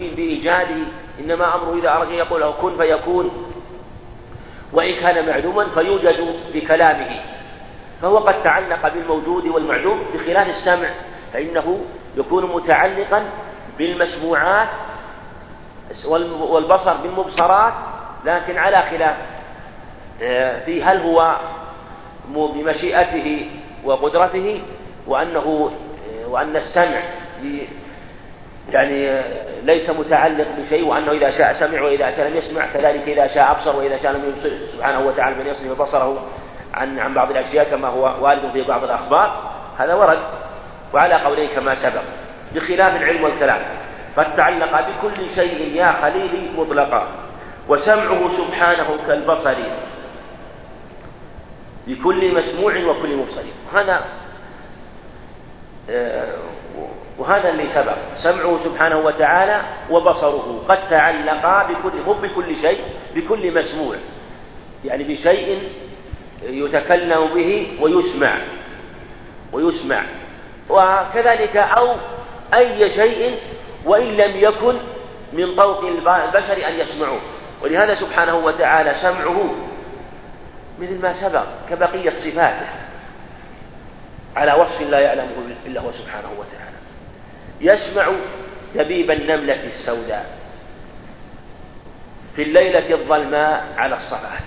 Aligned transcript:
بإيجاده 0.00 0.84
إنما 1.20 1.54
أمره 1.54 1.78
إذا 1.78 1.88
أراد 1.88 2.10
يقول 2.10 2.40
له 2.40 2.50
كن 2.50 2.76
فيكون 2.76 3.52
وإن 4.72 4.94
كان 4.94 5.28
معدوما 5.28 5.68
فيوجد 5.68 6.36
بكلامه. 6.54 7.20
فهو 8.02 8.18
قد 8.18 8.42
تعلق 8.42 8.88
بالموجود 8.88 9.46
والمعدوم 9.46 10.00
بخلاف 10.14 10.48
السمع 10.48 10.88
فإنه 11.32 11.80
يكون 12.16 12.46
متعلقا 12.46 13.24
بالمسموعات 13.78 14.68
والبصر 16.40 16.96
بالمبصرات 16.96 17.72
لكن 18.24 18.58
على 18.58 18.82
خلاف 18.82 19.16
آه، 20.22 20.64
في 20.64 20.82
هل 20.84 21.00
هو 21.00 21.36
بمشيئته 22.28 23.50
وقدرته 23.84 24.62
وأنه 25.06 25.70
آه، 26.24 26.28
وأن 26.28 26.56
السمع 26.56 27.02
يعني 28.72 29.22
ليس 29.62 29.90
متعلق 29.90 30.48
بشيء 30.58 30.84
وأنه 30.84 31.12
إذا 31.12 31.30
شاء 31.30 31.52
سمع 31.52 31.82
وإذا 31.82 32.10
شاء 32.10 32.28
لم 32.28 32.36
يسمع 32.36 32.66
كذلك 32.66 33.08
إذا 33.08 33.26
شاء 33.26 33.50
أبصر 33.50 33.76
وإذا 33.76 34.02
شاء 34.02 34.12
لم 34.12 34.28
يبصر 34.28 34.50
سبحانه 34.72 35.00
وتعالى 35.00 35.36
من 35.36 35.46
يصرف 35.46 35.82
بصره 35.82 36.26
عن 36.74 36.98
عن 36.98 37.14
بعض 37.14 37.30
الأشياء 37.30 37.70
كما 37.70 37.88
هو 37.88 38.24
وارد 38.24 38.50
في 38.52 38.62
بعض 38.62 38.84
الأخبار. 38.84 39.52
هذا 39.78 39.94
ورد 39.94 40.18
وعلى 40.94 41.14
قولين 41.14 41.48
كما 41.48 41.74
سبق 41.74 42.02
بخلاف 42.54 42.96
العلم 42.96 43.24
والكلام. 43.24 43.60
قد 44.16 44.36
تعلق 44.36 44.88
بكل 44.88 45.34
شيء 45.34 45.76
يا 45.76 45.92
خليلي 45.92 46.50
مطلقا 46.56 47.08
وسمعه 47.68 48.36
سبحانه 48.36 49.06
كالبصر 49.06 49.56
بكل 51.86 52.34
مسموع 52.34 52.72
وكل 52.76 53.16
مبصر. 53.16 53.42
هذا 53.74 54.04
آه، 55.90 56.26
وهذا 57.20 57.48
اللي 57.48 57.66
سبق 57.74 57.96
سمعه 58.16 58.58
سبحانه 58.64 58.98
وتعالى 58.98 59.62
وبصره. 59.90 60.64
قد 60.68 60.88
تعلقا 60.90 61.62
بكل 61.62 61.92
مو 62.06 62.12
بكل 62.12 62.56
شيء 62.56 62.80
بكل 63.14 63.60
مسموع. 63.60 63.96
يعني 64.84 65.04
بشيء 65.04 65.68
يتكلم 66.42 67.34
به 67.34 67.78
ويسمع. 67.80 68.38
ويسمع. 69.52 70.02
وكذلك 70.70 71.56
أو 71.56 71.96
أي 72.54 72.90
شيء 72.90 73.38
وإن 73.84 74.06
لم 74.06 74.36
يكن 74.36 74.76
من 75.32 75.56
طوق 75.56 75.84
البشر 75.84 76.68
أن 76.68 76.80
يسمعوه. 76.80 77.20
ولهذا 77.62 77.94
سبحانه 77.94 78.36
وتعالى 78.36 78.94
سمعه 78.94 79.54
مثل 80.80 81.02
ما 81.02 81.12
سبق 81.28 81.44
كبقية 81.70 82.10
صفاته. 82.10 82.66
على 84.36 84.52
وصف 84.52 84.80
لا 84.80 85.00
يعلمه 85.00 85.56
إلا 85.66 85.80
هو 85.80 85.92
سبحانه 85.92 86.28
وتعالى. 86.38 86.69
يسمع 87.60 88.12
دبيب 88.74 89.10
النملة 89.10 89.64
السوداء 89.66 90.26
في 92.36 92.42
الليلة 92.42 92.94
الظلماء 92.94 93.64
على 93.76 93.94
الصفات 93.94 94.42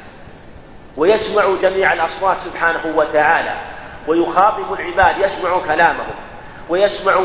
ويسمع 0.97 1.55
جميع 1.61 1.93
الأصوات 1.93 2.37
سبحانه 2.37 2.97
وتعالى 2.97 3.55
ويخاطب 4.07 4.73
العباد 4.73 5.17
يسمع 5.17 5.59
كلامهم 5.59 6.15
ويسمع 6.69 7.21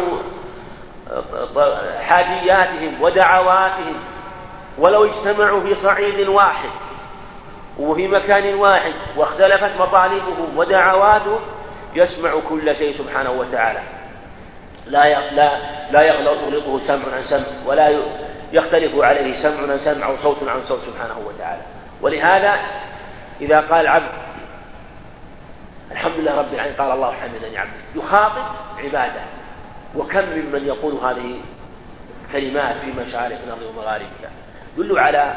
حاجياتهم 2.00 3.02
ودعواتهم. 3.02 3.96
ولو 4.78 5.04
اجتمعوا 5.04 5.60
في 5.60 5.74
صعيد 5.74 6.28
واحد 6.28 6.68
وفي 7.78 8.08
مكان 8.08 8.54
واحد 8.54 8.92
واختلفت 9.16 9.80
مطالبهم 9.80 10.58
ودعواتهم 10.58 11.40
يسمع 11.94 12.40
كل 12.48 12.76
شيء 12.76 12.98
سبحانه 12.98 13.30
وتعالى. 13.30 13.80
لا 14.88 15.30
لا 15.30 15.58
لا 15.90 16.02
يغلطه 16.02 16.86
سمع 16.86 17.14
عن 17.14 17.24
سمع 17.24 17.46
ولا 17.66 18.02
يختلف 18.52 18.98
عليه 18.98 19.42
سمع 19.42 19.72
عن 19.72 19.78
سمع 19.78 20.06
أو 20.06 20.16
صوت 20.16 20.48
عن 20.48 20.64
صوت 20.68 20.80
سبحانه 20.80 21.18
وتعالى. 21.26 21.62
ولهذا 22.00 22.60
إذا 23.40 23.60
قال 23.60 23.80
العبد 23.80 24.10
الحمد 25.92 26.12
لله 26.16 26.38
رب 26.38 26.54
العالمين 26.54 26.76
قال 26.78 26.90
الله 26.90 27.12
حمدني 27.12 27.58
عبدي 27.58 27.72
يخاطب 27.94 28.44
عباده. 28.78 29.20
وكم 29.96 30.24
ممن 30.24 30.66
يقول 30.66 30.94
هذه 30.94 31.40
الكلمات 32.26 32.76
في 32.76 32.92
مشارق 32.92 33.38
الأرض 33.46 33.62
ومغاربها؟ 33.62 34.30
يدل 34.78 34.98
على 34.98 35.34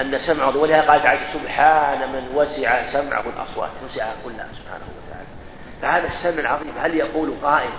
أن 0.00 0.18
سمعه 0.18 0.56
ولهذا 0.56 0.90
قال 0.90 1.02
تعالى 1.02 1.20
سبحان 1.32 1.98
من 2.12 2.28
وسع 2.34 2.92
سمعه 2.92 3.24
الأصوات 3.36 3.70
وسع 3.84 4.06
كلها 4.24 4.48
سبحانه 4.62 4.84
وتعالى. 4.96 5.26
فهذا 5.82 6.06
السمع 6.06 6.40
العظيم 6.40 6.72
هل 6.82 6.94
يقول 6.94 7.34
قائل 7.42 7.70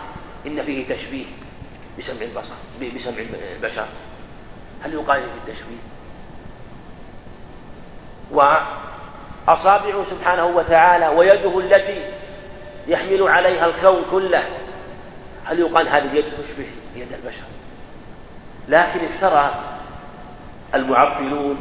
إن 0.47 0.63
فيه 0.63 0.95
تشبيه 0.95 1.25
بسمع 1.99 2.21
البصر 2.21 2.55
بسمع 2.95 3.13
البشر. 3.55 3.85
هل 4.83 4.93
يقال 4.93 5.21
في 5.21 5.51
التشبيه 5.51 5.77
وأصابعه 8.31 10.05
سبحانه 10.09 10.45
وتعالى 10.45 11.07
ويده 11.07 11.59
التي 11.59 12.03
يحمل 12.87 13.27
عليها 13.27 13.65
الكون 13.65 14.05
كله. 14.11 14.43
هل 15.45 15.59
يقال 15.59 15.87
هذه 15.87 16.11
اليد 16.11 16.25
تشبه 16.25 16.67
يد 16.95 17.13
البشر؟ 17.13 17.45
لكن 18.67 19.05
افترى 19.05 19.55
المعطلون 20.75 21.59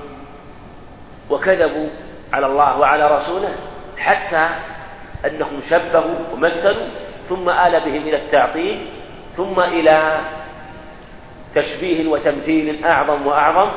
وكذبوا 1.31 1.89
على 2.33 2.47
الله 2.47 2.79
وعلى 2.79 3.17
رسوله 3.19 3.55
حتى 3.99 4.49
أنهم 5.27 5.61
شبهوا 5.71 6.15
ومثلوا 6.33 6.87
ثم 7.29 7.49
آل 7.49 7.81
بهم 7.81 8.03
إلى 8.03 8.17
التعطيل 8.17 8.87
ثم 9.37 9.61
إلى 9.61 10.21
تشبيه 11.55 12.09
وتمثيل 12.09 12.85
أعظم 12.85 13.27
وأعظم 13.27 13.73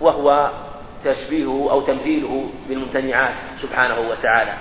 وهو 0.00 0.50
تشبيهه 1.04 1.68
أو 1.70 1.80
تمثيله 1.80 2.50
بالممتنعات 2.68 3.34
سبحانه 3.62 4.00
وتعالى. 4.10 4.54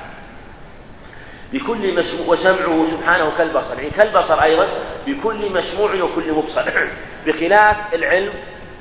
بكل 1.54 1.96
مسموع 1.96 2.28
وسمعه 2.28 2.88
سبحانه 2.92 3.32
كالبصر 3.38 3.78
يعني 3.78 3.90
كالبصر 3.90 4.44
أيضا 4.44 4.68
بكل 5.08 5.52
مسموع 5.54 5.94
وكل 5.94 6.34
مبصر. 6.34 6.72
بخلاف 7.26 7.94
العلم 7.94 8.34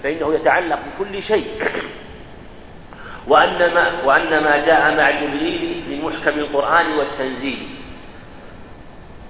فإنه 0.02 0.34
يتعلق 0.34 0.78
بكل 0.78 1.22
شيء. 1.22 1.46
وأن 3.28 3.74
ما, 3.74 4.04
وأن 4.04 4.44
ما 4.44 4.66
جاء 4.66 4.96
مع 4.96 5.10
جبريل 5.10 5.84
من 5.88 6.04
محكم 6.04 6.38
القرآن 6.38 6.98
والتنزيل. 6.98 7.77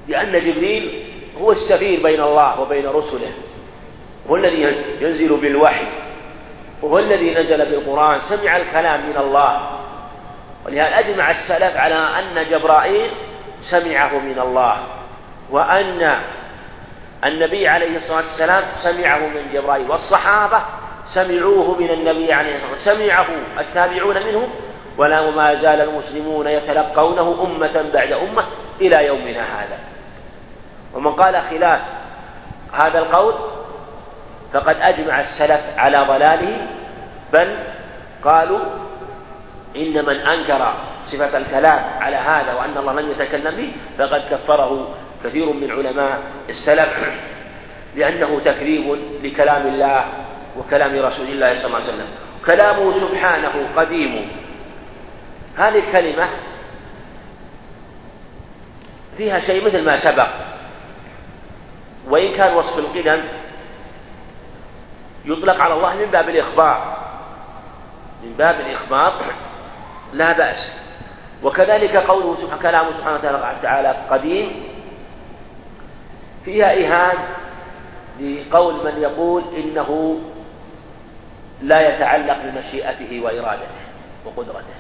لأن 0.09 0.33
جبريل 0.33 1.05
هو 1.41 1.53
السفير 1.53 2.03
بين 2.03 2.21
الله 2.21 2.61
وبين 2.61 2.87
رسله. 2.87 3.33
هو 4.31 4.37
الذي 4.37 4.63
ينزل 5.01 5.37
بالوحي. 5.37 5.87
وهو 6.83 6.99
الذي 6.99 7.35
نزل 7.35 7.71
بالقرآن. 7.71 8.21
سمع 8.21 8.57
الكلام 8.57 9.11
من 9.11 9.17
الله. 9.17 9.71
ولهذا 10.67 10.99
أجمع 10.99 11.31
السلف 11.31 11.77
على 11.77 11.95
أن 11.95 12.47
جبرائيل 12.51 13.11
سمعه 13.71 14.19
من 14.19 14.39
الله. 14.39 14.87
وأن 15.51 16.21
النبي 17.25 17.69
عليه 17.69 17.97
الصلاة 17.97 18.25
والسلام 18.25 18.65
سمعه 18.83 19.19
من 19.19 19.51
جبرائيل. 19.53 19.91
والصحابة 19.91 20.63
سمعوه 21.15 21.81
من 21.81 21.91
النبي 21.91 22.33
عليه 22.33 22.57
الصلاة 22.57 22.71
والسلام. 22.71 22.99
سمعه 22.99 23.27
التابعون 23.59 24.27
منهم. 24.27 24.51
ولا 24.99 25.31
ما 25.31 25.55
زال 25.55 25.81
المسلمون 25.81 26.47
يتلقونه 26.47 27.43
أمة 27.45 27.91
بعد 27.95 28.13
أمة 28.13 28.45
إلى 28.81 29.07
يومنا 29.07 29.41
هذا. 29.41 29.79
ومن 30.95 31.13
قال 31.13 31.43
خلاف 31.43 31.81
هذا 32.83 32.99
القول 32.99 33.35
فقد 34.53 34.77
أجمع 34.77 35.21
السلف 35.21 35.61
على 35.79 35.99
ضلاله 35.99 36.67
بل 37.33 37.59
قالوا 38.25 38.61
إن 39.77 40.05
من 40.05 40.17
أنكر 40.17 40.75
صفة 41.05 41.39
الكلام 41.39 41.85
على 42.01 42.17
هذا 42.17 42.55
وأن 42.55 42.77
الله 42.79 42.93
لم 42.93 43.11
يتكلم 43.11 43.57
به 43.57 43.73
فقد 43.99 44.23
كفره 44.31 44.95
كثير 45.25 45.53
من 45.53 45.71
علماء 45.71 46.19
السلف 46.49 47.19
لأنه 47.97 48.41
تكذيب 48.45 48.99
لكلام 49.23 49.67
الله 49.67 50.05
وكلام 50.59 50.99
رسول 50.99 51.27
الله 51.27 51.55
صلى 51.55 51.67
الله 51.67 51.77
عليه 51.77 51.89
وسلم. 51.89 52.07
كلامه 52.51 53.09
سبحانه 53.09 53.69
قديم. 53.77 54.29
هذه 55.57 55.79
الكلمة 55.79 56.29
فيها 59.17 59.41
شيء 59.41 59.67
مثل 59.67 59.85
ما 59.85 60.05
سبق. 60.05 60.29
وإن 62.09 62.37
كان 62.37 62.57
وصف 62.57 62.79
القدم 62.79 63.23
يطلق 65.25 65.61
على 65.61 65.75
الله 65.75 65.95
من 65.95 66.07
باب 66.07 66.29
الإخبار. 66.29 66.97
من 68.23 68.35
باب 68.39 68.61
الإخبار 68.61 69.15
لا 70.13 70.33
بأس. 70.33 70.79
وكذلك 71.43 71.97
قوله 71.97 72.37
سبحانه 72.37 72.63
كلامه 72.63 72.93
سبحانه 72.93 73.17
وتعالى 73.61 73.97
قديم. 74.11 74.63
فيها 76.45 76.71
إيهام 76.71 77.17
لقول 78.21 78.75
من 78.85 79.03
يقول 79.03 79.43
إنه 79.57 80.21
لا 81.63 81.89
يتعلق 81.89 82.37
بمشيئته 82.45 83.21
وإرادته 83.25 83.79
وقدرته 84.25 84.79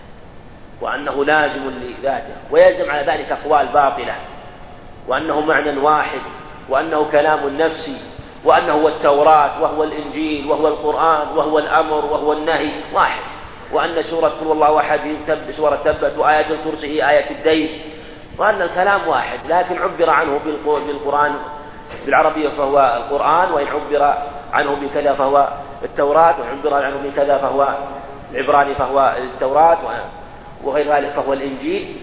وأنه 0.81 1.25
لازم 1.25 1.71
لذاته 1.71 2.35
ويلزم 2.51 2.91
على 2.91 3.13
ذلك 3.13 3.33
أقوال 3.33 3.69
باطلة 3.69 4.15
وأنه 5.09 5.41
معنى 5.41 5.79
واحد. 5.79 6.21
وأنه 6.69 7.07
كلام 7.13 7.57
نفسي 7.57 7.97
وأنه 8.45 8.73
هو 8.73 8.89
التوراة 8.89 9.63
وهو 9.63 9.85
الإنجيل 9.85 10.51
وهو 10.51 10.69
القرآن 10.69 11.29
وهو 11.37 11.59
الأمر 11.59 12.05
وهو 12.05 12.33
النهي 12.33 12.71
واحد. 12.95 13.23
وأن 13.73 14.03
سورة 14.03 14.29
قل 14.29 14.53
الله 14.53 14.79
أحد 14.81 15.01
سورة 15.51 15.77
تبت 15.85 16.19
وآية 16.19 16.51
الكرسي 16.51 16.87
هي 16.87 17.11
آية 17.11 17.31
الدين. 17.31 17.81
وأن 18.39 18.63
الكلام 18.63 19.09
واحد 19.09 19.39
لكن 19.49 19.79
عبر 19.79 20.11
عنه 20.11 20.41
بالقرآن 20.67 21.35
بالعربية 22.07 22.49
فهو 22.49 22.79
القرآن 22.97 23.53
وإن 23.53 23.67
عبر 23.67 24.15
عنه 24.53 24.75
بكذا 24.75 25.15
فهو 25.15 25.49
التوراة 25.83 26.35
وإن 26.41 26.59
عبر 26.59 26.75
عنه 26.75 26.97
بكذا 27.05 27.39
فهو 27.39 27.69
العبراني 28.35 28.75
فهو 28.75 29.17
التوراة 29.19 29.79
وغير 30.65 30.95
ذلك 30.95 31.11
فهو 31.11 31.33
الإنجيل. 31.33 31.97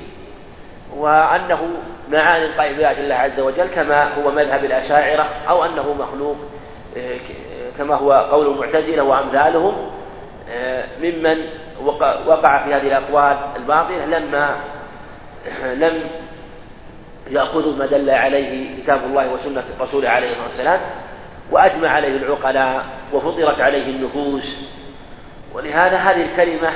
وأنه 0.94 1.70
معاني 2.12 2.46
قائم 2.46 2.76
الله 3.00 3.16
عز 3.16 3.40
وجل 3.40 3.68
كما 3.68 4.14
هو 4.14 4.32
مذهب 4.32 4.66
الأشاعرة 4.66 5.30
أو 5.50 5.66
أنه 5.66 5.94
مخلوق 5.94 6.38
كما 7.78 7.96
هو 7.96 8.12
قول 8.14 8.48
المعتزلة 8.48 9.04
وأمثالهم 9.04 9.92
ممن 11.02 11.46
وقع 12.26 12.64
في 12.64 12.74
هذه 12.74 12.88
الأقوال 12.88 13.38
الباطلة 13.56 14.06
لما 14.06 14.56
لم 15.64 16.02
يأخذوا 17.30 17.76
ما 17.76 17.86
دل 17.86 18.10
عليه 18.10 18.82
كتاب 18.84 19.04
الله 19.04 19.34
وسنة 19.34 19.64
رسوله 19.82 20.10
عليه 20.10 20.30
الصلاة 20.30 20.48
والسلام 20.48 20.80
وأجمع 21.52 21.90
عليه 21.90 22.18
العقلاء 22.18 22.86
وفطرت 23.14 23.62
عليه 23.62 23.86
النفوس. 23.86 24.70
ولهذا 25.54 25.98
هذه 25.98 26.22
الكلمة 26.22 26.72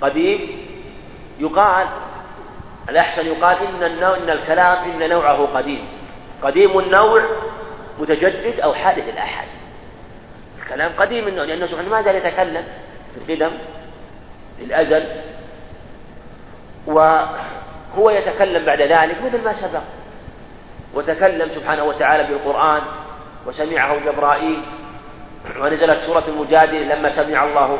قديم 0.00 0.65
يقال 1.38 1.86
الأحسن 2.88 3.26
يقال 3.26 3.56
إن 3.66 3.82
النوع 3.82 4.16
إن 4.16 4.30
الكلام 4.30 4.90
إن 4.90 5.08
نوعه 5.08 5.46
قديم. 5.46 5.88
قديم 6.42 6.78
النوع 6.78 7.28
متجدد 7.98 8.60
أو 8.60 8.74
حادث 8.74 9.08
الآحاد 9.08 9.48
الكلام 10.62 10.92
قديم 10.98 11.28
النوع 11.28 11.44
لأنه 11.44 11.66
سبحانه 11.66 11.88
ما 11.88 12.02
زال 12.02 12.16
يتكلم 12.16 12.64
في 13.14 13.32
القدم 13.32 13.56
في 14.58 14.64
الأزل 14.64 15.04
وهو 16.86 18.10
يتكلم 18.10 18.64
بعد 18.64 18.80
ذلك 18.80 19.22
مثل 19.22 19.44
ما 19.44 19.52
سبق. 19.52 19.82
وتكلم 20.94 21.48
سبحانه 21.54 21.84
وتعالى 21.84 22.22
بالقرآن 22.24 22.82
وسمعه 23.46 23.96
جبرائيل 24.04 24.62
ونزلت 25.60 25.98
سورة 26.06 26.24
المجادلة 26.28 26.94
لما 26.94 27.16
سمع 27.16 27.44
الله 27.44 27.78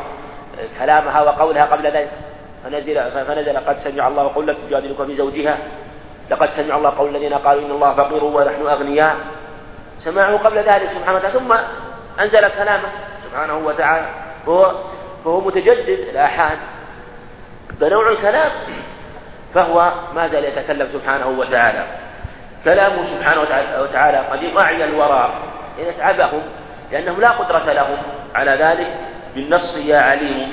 كلامها 0.79 1.23
وقولها 1.23 1.65
قبل 1.65 1.87
ذلك. 1.87 2.11
فنزل 2.65 3.11
فنزل 3.11 3.59
قد 3.59 3.77
سمع 3.77 4.09
الله 4.09 4.35
قول 4.35 4.47
لك 4.47 4.57
تجادلك 4.69 5.03
في 5.03 5.15
زوجها 5.15 5.59
لقد 6.31 6.49
سمع 6.51 6.77
الله 6.77 6.91
قول 6.91 7.17
الذين 7.17 7.35
قالوا 7.35 7.67
إن 7.67 7.71
الله 7.71 7.95
فقير 7.95 8.25
ونحن 8.25 8.67
أغنياء. 8.67 9.17
سمعه 10.05 10.37
قبل 10.37 10.57
ذلك 10.57 10.91
سبحانه 10.91 11.17
وتعالى 11.17 11.39
ثم 11.39 11.53
أنزل 12.21 12.49
كلامه 12.49 12.89
سبحانه 13.25 13.57
وتعالى 13.57 14.07
فهو 14.47 14.75
فهو 15.25 15.41
متجدد 15.41 15.89
الآحاد 15.89 16.59
فنوع 17.81 18.11
الكلام 18.11 18.51
فهو 19.55 19.93
ما 20.15 20.29
زال 20.29 20.45
يتكلم 20.45 20.89
سبحانه 20.93 21.29
وتعالى. 21.29 21.87
كلامه 22.65 23.07
سبحانه 23.07 23.41
وتعالى 23.81 24.19
قد 24.19 24.65
أعيا 24.65 24.85
الوراء 24.85 25.35
إن 25.79 25.85
أتعبهم 25.85 26.43
لأنهم 26.93 27.21
لا 27.21 27.29
قدرة 27.29 27.73
لهم 27.73 27.99
على 28.35 28.51
ذلك 28.51 28.97
بالنص 29.35 29.77
يا 29.77 30.03
عليم. 30.03 30.53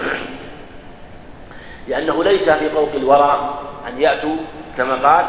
لأنه 1.88 2.24
ليس 2.24 2.50
في 2.50 2.70
طوق 2.70 2.90
الورى 2.96 3.60
أن 3.88 4.02
يأتوا 4.02 4.36
كما 4.78 5.08
قال 5.08 5.26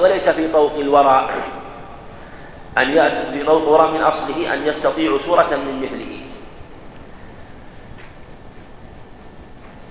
وليس 0.00 0.28
في 0.28 0.52
طوق 0.52 0.72
الورى 0.72 1.30
أن 2.78 2.90
يأتوا 2.90 3.30
في 3.32 3.44
طوق 3.44 3.62
الورى 3.62 3.92
من 3.92 4.00
أصله 4.00 4.54
أن 4.54 4.66
يستطيعوا 4.66 5.18
سورة 5.18 5.56
من 5.56 5.82
مثله. 5.82 6.20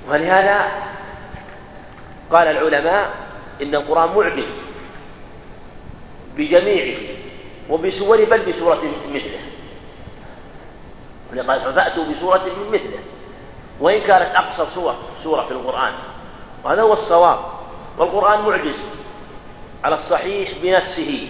ولهذا 0.10 0.72
قال 2.32 2.48
العلماء 2.48 3.10
إن 3.62 3.76
القرآن 3.76 4.16
معجز 4.16 4.46
بجميعه 6.38 7.00
وبسوره 7.70 8.26
بل 8.26 8.52
بسورة 8.52 8.82
مثله. 9.14 9.40
ولقد 11.32 11.76
فأتوا 11.76 12.04
بسورة 12.04 12.44
من 12.44 12.72
مثله. 12.74 13.00
وإن 13.80 14.02
كانت 14.02 14.36
أقصر 14.36 14.66
سورة 14.76 14.96
سورة 15.24 15.42
في 15.46 15.52
القرآن. 15.52 15.94
وهذا 16.64 16.82
هو 16.82 16.94
الصواب. 16.94 17.40
والقرآن 17.98 18.42
معجز 18.42 18.80
على 19.84 19.96
الصحيح 19.96 20.50
بنفسه 20.62 21.28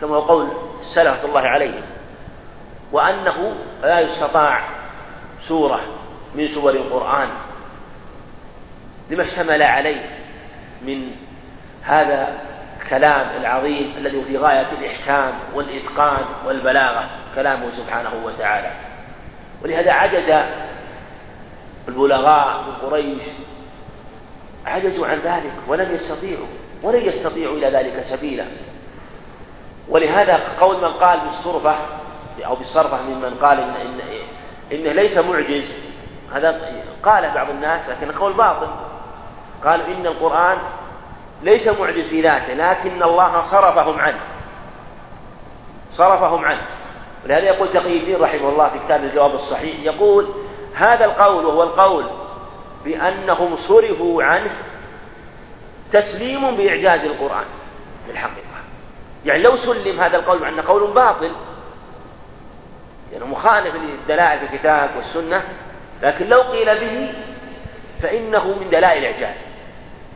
كما 0.00 0.16
هو 0.16 0.20
قول 0.20 0.48
السلف 0.80 1.24
الله 1.24 1.40
عليهم 1.40 1.82
وأنه 2.92 3.54
لا 3.82 4.00
يستطاع 4.00 4.60
سورة 5.48 5.80
من 6.34 6.48
سور 6.48 6.70
القرآن 6.70 7.28
لما 9.10 9.22
اشتمل 9.22 9.62
عليه 9.62 10.04
من 10.82 11.10
هذا 11.82 12.38
الكلام 12.82 13.26
العظيم 13.40 13.94
الذي 13.98 14.24
في 14.24 14.38
غاية 14.38 14.66
الإحكام 14.78 15.32
والإتقان 15.54 16.24
والبلاغة 16.46 17.04
كلامه 17.34 17.70
سبحانه 17.70 18.12
وتعالى. 18.24 18.70
ولهذا 19.62 19.92
عجز 19.92 20.44
البلغاء 21.88 22.62
من 22.62 22.88
قريش. 22.88 23.22
عجزوا 24.66 25.06
عن 25.06 25.18
ذلك 25.18 25.52
ولم 25.68 25.94
يستطيعوا 25.94 26.46
ولن 26.82 27.08
يستطيعوا 27.08 27.56
إلى 27.56 27.70
ذلك 27.70 28.04
سبيلا. 28.16 28.44
ولهذا 29.88 30.40
قول 30.60 30.76
من 30.76 30.92
قال 30.92 31.20
بالصرفة 31.20 31.74
أو 32.46 32.54
بالصرفة 32.54 33.02
ممن 33.02 33.34
قال 33.34 33.60
إن, 33.60 33.70
إن 33.70 34.00
إنه 34.72 34.92
ليس 34.92 35.18
معجز. 35.18 35.64
هذا 36.34 36.60
قال 37.02 37.30
بعض 37.34 37.50
الناس 37.50 37.88
لكن 37.88 38.12
قول 38.12 38.32
باطل. 38.32 38.68
قالوا 39.64 39.86
إن 39.86 40.06
القرآن 40.06 40.58
ليس 41.42 41.68
معجز 41.68 42.08
في 42.08 42.20
ذاته 42.20 42.54
لكن 42.54 43.02
الله 43.02 43.50
صرفهم 43.50 43.98
عنه. 43.98 44.20
صرفهم 45.92 46.44
عنه. 46.44 46.66
ولهذا 47.24 47.44
يقول 47.44 47.72
تقي 47.72 47.98
الدين 47.98 48.16
رحمه 48.16 48.48
الله 48.48 48.68
في 48.68 48.78
كتاب 48.78 49.04
الجواب 49.04 49.34
الصحيح 49.34 49.80
يقول 49.80 50.28
هذا 50.74 51.04
القول 51.04 51.46
وهو 51.46 51.62
القول 51.62 52.06
بأنهم 52.84 53.56
صرفوا 53.56 54.22
عنه 54.22 54.50
تسليم 55.92 56.56
بإعجاز 56.56 57.04
القرآن 57.04 57.44
في 58.06 58.12
الحقيقة. 58.12 58.46
يعني 59.24 59.42
لو 59.42 59.56
سلم 59.56 60.00
هذا 60.00 60.16
القول 60.16 60.40
مع 60.40 60.48
أنه 60.48 60.62
قول 60.62 60.90
باطل 60.90 61.32
يعني 63.12 63.24
مخالف 63.24 63.74
للدلائل 63.74 64.38
في 64.38 64.54
الكتاب 64.54 64.90
والسنة 64.96 65.42
لكن 66.02 66.28
لو 66.28 66.42
قيل 66.42 66.80
به 66.80 67.14
فإنه 68.02 68.48
من 68.48 68.70
دلائل 68.70 69.04
الإعجاز. 69.04 69.36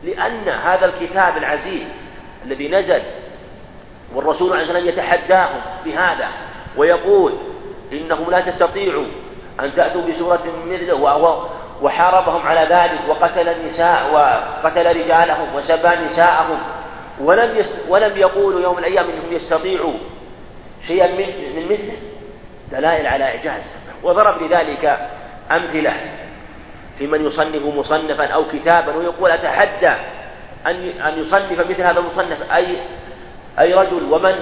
لأن 0.03 0.49
هذا 0.49 0.85
الكتاب 0.85 1.37
العزيز 1.37 1.87
الذي 2.45 2.67
نزل 2.67 3.01
والرسول 4.15 4.53
عليه 4.53 4.61
الصلاة 4.61 4.77
والسلام 4.77 5.05
يتحداهم 5.05 5.61
بهذا 5.85 6.29
ويقول 6.77 7.33
إنهم 7.91 8.31
لا 8.31 8.41
تستطيعوا 8.41 9.05
أن 9.59 9.73
تأتوا 9.75 10.01
بسورة 10.01 10.43
مثله 10.67 10.95
وحاربهم 11.81 12.47
على 12.47 12.75
ذلك 12.75 12.99
وقتل 13.09 13.49
النساء 13.49 14.13
وقتل 14.13 14.85
رجالهم 14.85 15.55
وسبى 15.55 15.89
نساءهم. 16.05 16.59
ولم 17.21 17.65
ولم 17.89 18.17
يقولوا 18.17 18.61
يوم 18.61 18.77
من 18.77 18.79
الأيام 18.79 19.09
أنهم 19.09 19.33
يستطيعوا 19.33 19.93
شيئا 20.87 21.07
من, 21.07 21.65
مثله. 21.65 21.97
دلائل 22.71 23.07
على 23.07 23.23
إعجاز. 23.23 23.61
وضرب 24.03 24.43
لذلك 24.43 24.99
أمثلة 25.51 25.93
في 26.97 27.07
من 27.07 27.25
يصنف 27.25 27.75
مصنفا 27.75 28.25
أو 28.25 28.47
كتابا 28.47 28.95
ويقول 28.95 29.31
أتحدى 29.31 29.93
أن 30.67 30.89
أن 30.89 31.19
يصنف 31.19 31.59
مثل 31.59 31.81
هذا 31.81 31.99
المصنف. 31.99 32.51
أي 32.51 32.81
أي 33.59 33.73
رجل 33.73 34.13
ومن 34.13 34.35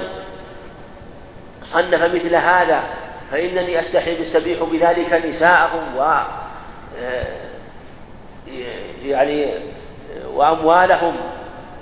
صنف 1.64 2.04
مثل 2.04 2.36
هذا 2.36 2.84
فإنني 3.32 3.80
أستحي 3.80 4.16
بالسبيح 4.16 4.64
بذلك 4.64 5.26
نساءهم 5.26 5.98
و 5.98 6.02
آه، 7.00 7.26
يعني 9.06 9.54
وأموالهم 10.34 11.16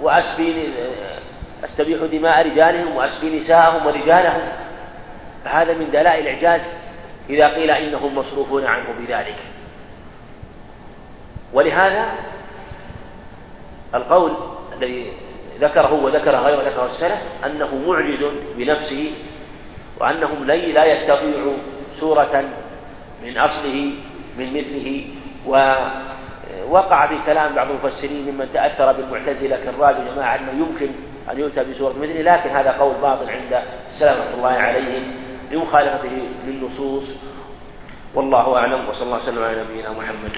وأسفي 0.01 0.67
أستبيح 1.63 2.03
دماء 2.11 2.47
رجالهم 2.47 2.95
وأسفي 2.95 3.39
نساءهم 3.39 3.85
ورجالهم. 3.85 4.41
فهذا 5.45 5.73
من 5.73 5.89
دلائل 5.91 6.27
الإعجاز 6.27 6.61
إذا 7.29 7.47
قيل 7.47 7.71
إنهم 7.71 8.15
مصروفون 8.15 8.65
عنه 8.65 8.85
بذلك. 8.99 9.37
ولهذا 11.53 12.05
القول 13.95 14.33
الذي 14.77 15.11
ذكره 15.61 15.93
وذكر 15.93 16.35
غير 16.35 16.61
ذكر 16.61 16.85
السلف 16.85 17.19
أنه 17.45 17.75
معجز 17.87 18.25
بنفسه 18.57 19.11
وأنهم 19.99 20.43
لا 20.45 20.85
يستطيعوا 20.85 21.57
سورة 21.99 22.43
من 23.23 23.37
أصله 23.37 23.91
من 24.37 24.47
مثله 24.57 25.05
ووقع 25.47 27.07
في 27.07 27.15
كلام 27.25 27.55
بعض 27.55 27.67
المفسرين 27.69 28.31
ممن 28.31 28.49
تأثر 28.53 28.91
بالمعتزلة 28.91 29.55
كالراجل 29.65 30.15
جماعة 30.15 30.35
أنه 30.35 30.51
يمكن 30.51 30.89
أن 31.31 31.39
يؤتى 31.39 31.63
بسورة 31.63 31.93
مثله 31.93 32.21
لكن 32.21 32.49
هذا 32.49 32.71
قول 32.71 32.95
باطل 33.01 33.29
عند 33.29 33.61
السلف 33.87 34.19
رحمة 34.19 34.33
الله 34.33 34.51
عليهم 34.51 35.11
لمخالفته 35.51 36.29
للنصوص. 36.47 37.15
والله 38.15 38.57
أعلم 38.57 38.89
وصلى 38.89 39.03
الله 39.03 39.17
وسلم 39.17 39.43
على 39.43 39.63
نبينا 39.63 39.89
محمد. 39.91 40.31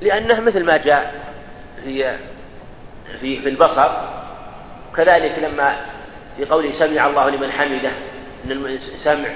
لأنه 0.00 0.40
مثل 0.40 0.64
ما 0.64 0.76
جاء 0.76 1.31
في 1.84 2.16
في 3.20 3.40
في 3.40 3.48
البصر. 3.48 3.90
كذلك 4.96 5.38
لما 5.38 5.76
في 6.36 6.44
قوله 6.44 6.70
سمع 6.78 7.06
الله 7.06 7.30
لمن 7.30 7.52
حمده 7.52 7.92
إن 8.44 8.66
السمع 8.66 9.28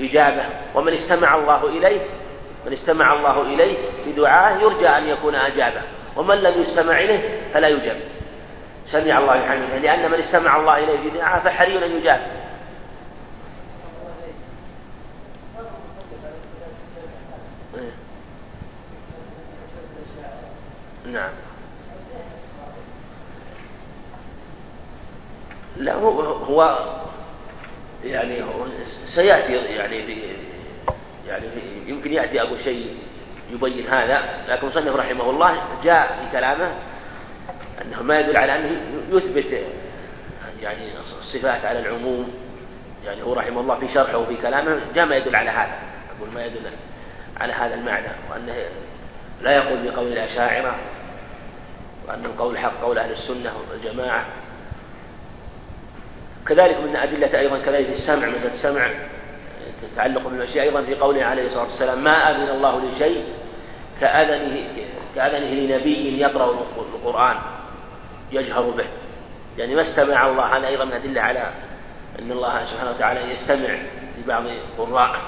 إجابة. 0.00 0.46
ومن 0.74 0.92
استمع 0.92 1.34
الله 1.34 1.68
إليه 1.68 2.00
من 2.66 2.72
استمع 2.72 3.12
الله 3.12 3.42
إليه 3.42 3.76
بدعاء 4.06 4.62
يرجى 4.62 4.88
أن 4.88 5.08
يكون 5.08 5.34
أجابه 5.34 5.82
ومن 6.16 6.36
لم 6.36 6.62
يستمع 6.62 6.98
إليه 6.98 7.40
فلا 7.54 7.68
يجاب. 7.68 7.96
سمع 8.86 9.18
الله 9.18 9.34
لحمده 9.34 9.78
لأن 9.78 10.10
من 10.10 10.18
استمع 10.18 10.56
الله 10.56 10.78
إليه 10.78 11.10
بدعاء 11.10 11.40
فحري 11.40 11.84
أن 11.86 11.96
يجاب. 11.96 12.20
نعم. 21.12 21.30
لا 25.76 25.94
هو 25.94 26.20
هو 26.20 26.78
يعني 28.04 28.44
سيأتي 29.14 29.52
يعني 29.52 30.02
في 30.06 30.22
يعني 31.28 31.44
يمكن 31.86 32.12
يأتي 32.12 32.42
أبو 32.42 32.56
شيء 32.56 32.96
يبين 33.52 33.86
هذا 33.88 34.44
لكن 34.48 34.66
مصنف 34.66 34.96
رحمه 34.96 35.30
الله 35.30 35.56
جاء 35.84 36.06
في 36.06 36.36
كلامه 36.36 36.74
أنه 37.82 38.02
ما 38.02 38.20
يدل 38.20 38.36
على 38.36 38.56
أنه 38.56 38.80
يثبت 39.10 39.64
يعني 40.62 40.92
الصفات 41.20 41.64
على 41.64 41.78
العموم. 41.78 42.34
يعني 43.06 43.22
هو 43.22 43.32
رحمه 43.32 43.60
الله 43.60 43.78
في 43.78 43.94
شرحه 43.94 44.18
وفي 44.18 44.36
كلامه 44.36 44.80
جاء 44.94 45.06
ما 45.06 45.16
يدل 45.16 45.36
على 45.36 45.50
هذا 45.50 45.78
أقول 46.16 46.34
ما 46.34 46.44
يدل 46.44 46.70
على 47.40 47.52
هذا 47.52 47.74
المعنى 47.74 48.08
وأنه 48.30 48.54
لا 49.42 49.56
يقول 49.56 49.90
بقول 49.90 50.12
الأشاعرة 50.12 50.74
وأن 52.08 52.24
القول 52.24 52.52
الحق 52.52 52.80
قول 52.82 52.98
أهل 52.98 53.12
السنة 53.12 53.52
والجماعة. 53.70 54.24
كذلك 56.48 56.76
من 56.80 56.96
أدلة 56.96 57.38
أيضا 57.38 57.58
كذلك 57.58 57.88
السمع 57.88 58.28
مثل 58.28 58.46
السمع 58.54 58.90
تتعلق 59.82 60.28
بالمشيئة 60.28 60.62
أيضا 60.62 60.82
في 60.82 60.94
قوله 60.94 61.24
عليه 61.24 61.46
الصلاة 61.46 61.64
والسلام 61.64 62.04
ما 62.04 62.30
أذن 62.30 62.48
الله 62.50 62.84
لشيء 62.84 63.24
كأذنه 64.00 64.68
كأذنه 65.14 65.50
لنبي 65.50 66.20
يقرأ 66.20 66.66
القرآن 66.94 67.36
يجهر 68.32 68.70
به. 68.70 68.86
يعني 69.58 69.74
ما 69.74 69.82
استمع 69.82 70.26
الله 70.26 70.56
هذا 70.56 70.66
أيضا 70.66 70.84
من 70.84 70.92
أدلة 70.92 71.20
على 71.20 71.50
أن 72.18 72.30
الله 72.30 72.64
سبحانه 72.64 72.90
وتعالى 72.90 73.32
يستمع 73.32 73.78
لبعض 74.18 74.44
قراءه. 74.78 75.20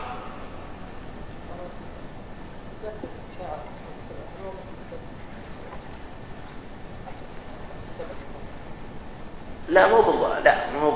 لا 9.68 9.88
مو 9.88 10.02
بالضبط 10.02 10.44
لا 10.44 10.70
مو 10.80 10.92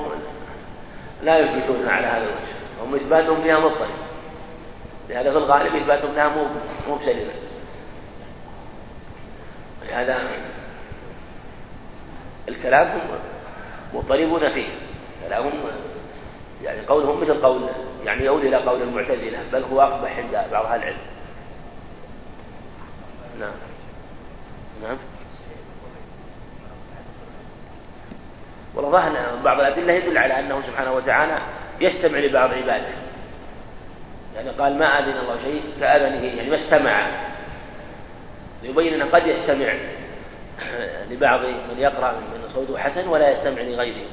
لا 1.23 1.39
يثبتونها 1.39 1.91
على 1.91 2.07
هذا 2.07 2.23
الوجه. 2.23 2.51
هم 2.83 2.95
إثباتهم 2.95 3.41
فيها 3.41 3.59
مضطرب. 3.59 3.89
لهذا 5.09 5.31
في 5.31 5.37
الغالب 5.37 5.75
إثباتهم 5.75 6.15
لها 6.15 6.27
مو 6.27 6.45
مو 6.87 6.95
بسليمة 6.95 7.31
لهذا 9.89 10.19
الكلام 12.49 12.87
هم 12.87 13.01
مضطربون 13.93 14.49
فيه. 14.49 14.69
كلامهم 15.27 15.53
يعني 16.63 16.81
قولهم 16.81 17.21
مثل 17.21 17.41
قول 17.41 17.61
يعني 18.05 18.25
يؤول 18.25 18.47
إلى 18.47 18.55
قول 18.55 18.81
المعتزلة 18.81 19.39
بل 19.53 19.63
هو 19.63 19.81
أقبح 19.81 20.17
عند 20.17 20.51
بعض 20.51 20.65
أهل 20.65 20.79
العلم. 20.79 20.97
نعم. 23.39 23.70
ظاهر 28.91 29.35
بعض 29.43 29.59
الأدلة 29.59 29.93
يدل 29.93 30.17
على 30.17 30.39
أنه 30.39 30.61
سبحانه 30.67 30.93
وتعالى 30.93 31.41
يستمع 31.81 32.17
لبعض 32.17 32.53
عباده. 32.53 32.93
يعني 34.35 34.49
قال 34.49 34.79
ما 34.79 34.99
أذن 34.99 35.17
الله 35.17 35.37
شيء 35.43 35.63
كأذنه 35.79 36.23
يعني 36.23 36.49
ما 36.49 36.55
استمع. 36.55 37.07
يبين 38.63 38.93
أنه 38.93 39.05
قد 39.05 39.27
يستمع 39.27 39.73
لبعض 41.11 41.39
من 41.45 41.75
يقرأ 41.77 42.11
من 42.11 42.49
صوته 42.53 42.77
حسن 42.77 43.07
ولا 43.07 43.29
يستمع 43.29 43.61
لغيره. 43.61 44.05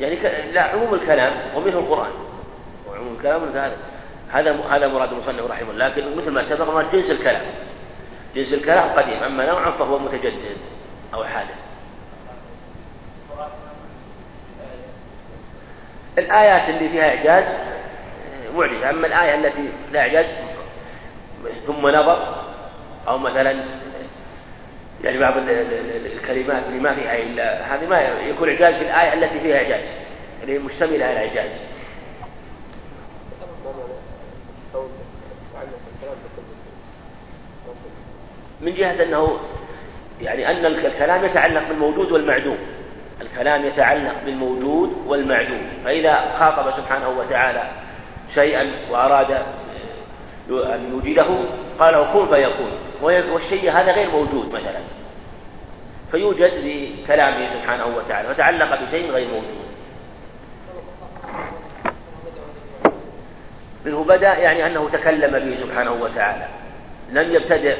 يعني 0.00 0.52
لا 0.52 0.62
عموم 0.62 0.94
الكلام 0.94 1.56
ومنه 1.56 1.78
القرآن. 1.78 2.12
وعموم 2.88 3.14
الكلام 3.16 3.48
هذا 3.48 3.76
هذا 4.32 4.60
هذا 4.70 4.88
مراد 4.88 5.12
المصنف 5.12 5.50
رحمه 5.50 5.70
الله 5.70 5.88
لكن 5.88 6.16
مثل 6.16 6.30
ما 6.30 6.48
سبق 6.48 6.74
ما 6.74 6.82
جنس 6.92 7.10
الكلام. 7.10 7.42
جنس 8.34 8.52
الكلام 8.52 8.88
قديم 8.88 9.22
أما 9.22 9.46
نوعا 9.46 9.70
فهو 9.70 9.98
متجدد 9.98 10.56
أو 11.14 11.24
حادث. 11.24 11.54
الآيات 16.18 16.68
اللي 16.68 16.88
فيها 16.88 17.08
إعجاز 17.08 17.44
معجزة 18.54 18.90
أما 18.90 19.06
الآية 19.06 19.34
التي 19.34 19.68
لا 19.92 20.00
إعجاز 20.00 20.26
ثم 21.66 21.88
نظر 21.88 22.44
أو 23.08 23.18
مثلا 23.18 23.64
يعني 25.04 25.18
بعض 25.18 25.34
الكلمات 25.36 26.62
اللي 26.68 26.80
ما 26.80 26.94
فيها 26.94 27.18
إلا 27.18 27.74
هذه 27.74 27.86
ما 27.86 28.00
يكون 28.00 28.48
إعجاز 28.48 28.74
في 28.74 28.82
الآية 28.82 29.14
التي 29.14 29.40
فيها 29.40 29.56
إعجاز. 29.56 29.84
اللي 30.42 30.54
هي 30.54 30.58
مشتملة 30.58 31.04
على 31.04 31.18
إعجاز. 31.18 31.50
من 38.60 38.74
جهة 38.74 39.02
أنه 39.02 39.38
يعني 40.22 40.50
أن 40.50 40.66
الكلام 40.66 41.24
يتعلق 41.24 41.68
بالموجود 41.68 42.12
والمعدوم. 42.12 42.58
الكلام 43.20 43.64
يتعلق 43.64 44.14
بالموجود 44.24 45.04
والمعدوم. 45.06 45.62
فإذا 45.84 46.34
خاطب 46.38 46.70
سبحانه 46.76 47.08
وتعالى 47.08 47.62
شيئا 48.34 48.70
وأراد 48.90 49.30
أن 50.50 50.90
يوجده 50.92 51.44
قال 51.80 52.06
كن 52.12 52.26
فيكون. 52.26 52.72
والشيء 53.02 53.70
هذا 53.70 53.92
غير 53.92 54.10
موجود 54.10 54.48
مثلا. 54.48 54.80
فيوجد 56.10 56.52
بكلامه 56.64 57.46
سبحانه 57.54 57.86
وتعالى 57.96 58.28
وتعلق 58.28 58.82
بشيء 58.82 59.10
غير 59.10 59.28
موجود. 59.28 59.67
منه 63.88 64.04
بدأ 64.04 64.34
يعني 64.34 64.66
أنه 64.66 64.88
تكلم 64.92 65.38
به 65.38 65.56
سبحانه 65.60 65.92
وتعالى. 65.92 66.48
لم 67.10 67.32
يبتدئ 67.32 67.76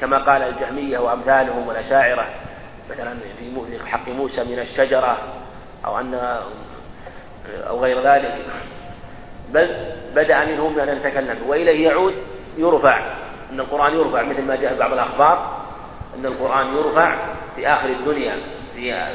كما 0.00 0.18
قال 0.24 0.42
الجهمية 0.42 0.98
وأمثالهم 0.98 1.68
والأشاعرة. 1.68 2.26
مثلا 2.90 3.14
في 3.38 3.86
حق 3.86 4.08
موسى 4.08 4.44
من 4.44 4.58
الشجرة 4.58 5.18
أو 5.84 5.98
أن 6.00 6.38
أو 7.68 7.80
غير 7.80 8.02
ذلك. 8.02 8.34
بل 9.50 9.76
بدأ 10.14 10.44
منهم 10.44 10.78
أن 10.78 10.94
نتكلم 10.94 11.38
وإليه 11.46 11.88
يعود 11.88 12.14
يرفع. 12.56 12.98
أن 13.52 13.60
القرآن 13.60 13.94
يرفع 13.94 14.22
مثل 14.22 14.42
ما 14.42 14.56
جاء 14.56 14.78
بعض 14.78 14.92
الأخبار. 14.92 15.60
أن 16.18 16.26
القرآن 16.26 16.76
يرفع 16.76 17.16
في 17.56 17.68
آخر 17.68 17.88
الدنيا 17.88 18.36
في 18.74 19.10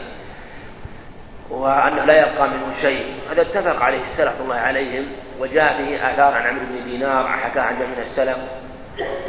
وأنه 1.49 2.05
لا 2.05 2.13
يبقى 2.13 2.47
منه 2.49 2.81
شيء. 2.81 3.05
هذا 3.31 3.41
اتفق 3.41 3.81
عليه 3.81 4.01
السلف 4.01 4.41
الله 4.41 4.55
عليهم 4.55 5.05
وجاء 5.39 5.81
به 5.81 6.11
آثار 6.11 6.33
عن 6.33 6.47
عمرو 6.47 6.65
بن 6.65 6.83
دينار 6.83 7.27
حكى 7.27 7.59
عن 7.59 7.75
جميع 7.79 8.01
السلف 8.01 8.37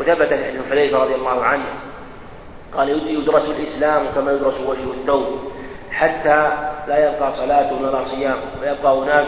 وثبت 0.00 0.28
في 0.28 0.44
حديث 0.44 0.60
حذيفة 0.70 0.98
رضي 0.98 1.14
الله 1.14 1.44
عنه. 1.44 1.64
قال 2.74 2.88
يدرس 2.88 3.48
الإسلام 3.48 4.06
كما 4.14 4.32
يدرس 4.32 4.60
وجه 4.60 4.90
الثوب 4.90 5.52
حتى 5.92 6.50
لا 6.88 7.08
يبقى 7.08 7.32
صلاة 7.32 7.72
ولا 7.82 8.04
صيام. 8.04 8.36
ويبقى 8.62 9.02
أناس 9.02 9.26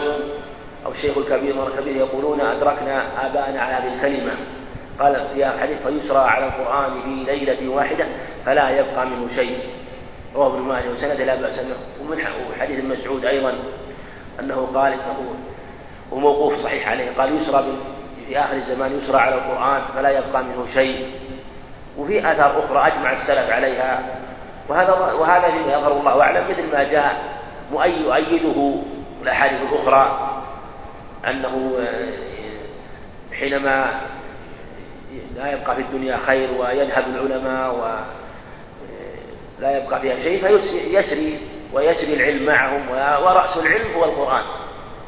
أو 0.85 0.91
الشيخ 0.91 1.17
الكبير 1.17 1.57
والكبير 1.57 1.95
يقولون 1.95 2.41
أدركنا 2.41 3.03
آباءنا 3.25 3.61
على 3.61 3.73
هذه 3.73 3.93
الكلمة. 3.95 4.31
قال 4.99 5.27
في 5.33 5.45
حديث 5.45 5.77
فيسرى 5.87 6.19
على 6.19 6.45
القرآن 6.45 7.01
في 7.01 7.31
ليلة 7.31 7.75
واحدة 7.75 8.05
فلا 8.45 8.69
يبقى 8.69 9.05
منه 9.05 9.35
شيء. 9.35 9.59
رواه 10.35 10.47
ابن 10.47 10.59
ماجه 10.61 10.89
وسند 10.89 11.21
لا 11.21 11.35
بأس 11.35 11.59
به 11.59 11.75
ومن 12.01 12.17
حديث 12.59 12.85
مسعود 12.85 13.25
أيضا 13.25 13.55
أنه 14.39 14.67
قال 14.73 14.93
إنه 14.93 15.35
وموقوف 16.11 16.53
صحيح 16.63 16.89
عليه 16.89 17.11
قال 17.17 17.41
يسرى 17.41 17.65
في 18.27 18.39
آخر 18.39 18.55
الزمان 18.55 18.97
يسرى 18.97 19.17
على 19.17 19.35
القرآن 19.35 19.81
فلا 19.95 20.09
يبقى 20.09 20.43
منه 20.43 20.65
شيء. 20.73 21.07
وفي 21.97 22.19
آثار 22.31 22.65
أخرى 22.65 22.87
أجمع 22.87 23.11
السلف 23.11 23.51
عليها. 23.51 24.05
وهذا 24.69 24.93
وهذا 24.93 25.47
مما 25.47 25.73
يظهر 25.73 25.91
الله 25.91 26.21
أعلم 26.21 26.51
مثل 26.51 26.71
ما 26.71 26.83
جاء 26.83 27.39
مؤيده 27.71 28.75
والأحاديث 29.19 29.61
الأخرى 29.61 30.29
أنه 31.27 31.71
حينما 33.39 34.01
لا 35.35 35.51
يبقى 35.51 35.75
في 35.75 35.81
الدنيا 35.81 36.17
خير 36.17 36.49
ويذهب 36.59 37.03
العلماء 37.07 38.05
ولا 39.59 39.77
يبقى 39.77 39.99
فيها 39.99 40.15
شيء 40.15 40.41
فيسري 40.41 41.39
ويسري 41.73 42.13
العلم 42.13 42.45
معهم 42.45 42.89
ورأس 43.23 43.57
العلم 43.57 43.93
هو 43.95 44.05
القرآن. 44.05 44.43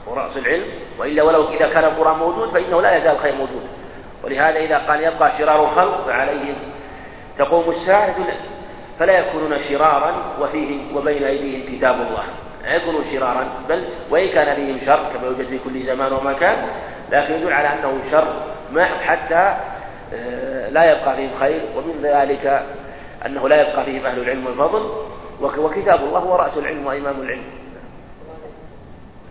ورأس 0.08 0.38
العلم 0.38 0.66
وإلا 1.00 1.24
ولو 1.24 1.50
إذا 1.50 1.68
كان 1.68 1.84
القرآن 1.84 2.18
موجود 2.18 2.50
فإنه 2.50 2.82
لا 2.82 2.98
يزال 2.98 3.12
الخير 3.12 3.36
موجود. 3.36 3.64
ولهذا 4.24 4.60
إذا 4.60 4.78
قال 4.78 5.04
يبقى 5.04 5.32
شرار 5.38 5.64
الخلق 5.64 6.08
فعليهم 6.08 6.56
تقوم 7.38 7.70
الساعة 7.70 8.16
فلا 9.00 9.20
يكونون 9.20 9.60
شرارا 9.70 10.16
وفيه 10.42 10.96
وبين 10.96 11.24
أيديهم 11.24 11.78
كتاب 11.78 11.96
الله. 11.96 12.24
لا 12.64 12.76
يكونوا 12.76 13.02
شرارا 13.12 13.48
بل 13.70 13.86
وإن 14.10 14.30
كان 14.30 14.56
فيهم 14.56 14.80
شر 14.86 15.04
كما 15.14 15.28
يوجد 15.28 15.46
في 15.48 15.60
كل 15.60 15.84
زمان 15.84 16.14
ومكان 16.14 16.68
لكن 17.12 17.34
يدل 17.34 17.54
على 17.54 17.68
أنه 17.68 18.12
شر 18.12 18.28
ما 18.72 18.86
حتى 18.86 19.56
آه، 20.14 20.70
لا 20.70 20.92
يبقى 20.92 21.16
فيهم 21.16 21.30
خير 21.40 21.62
ومن 21.76 22.02
ذلك 22.04 22.64
أنه 23.26 23.50
لا 23.50 23.62
يبقى 23.62 23.86
فيهم 23.86 24.06
أهل 24.06 24.20
العلم 24.20 24.46
والفضل 24.48 24.92
وكتاب 25.42 26.00
الله 26.00 26.20
هو 26.20 26.36
رأس 26.36 26.58
العلم 26.58 26.86
وإمام 26.86 27.22
العلم. 27.22 27.44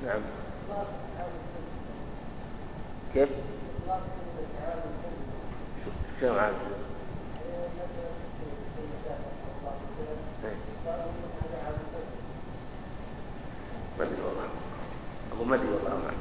نعم. 0.07 0.21
كيف؟ 3.15 3.29
شو 6.21 6.39
عام 6.39 6.53
ما 13.99 14.05
أدري 14.07 14.23
والله. 14.23 14.49
أقول 15.33 15.49
ما 15.49 15.57
أدري 15.57 15.69
والله. 15.69 15.91
ما 15.91 16.13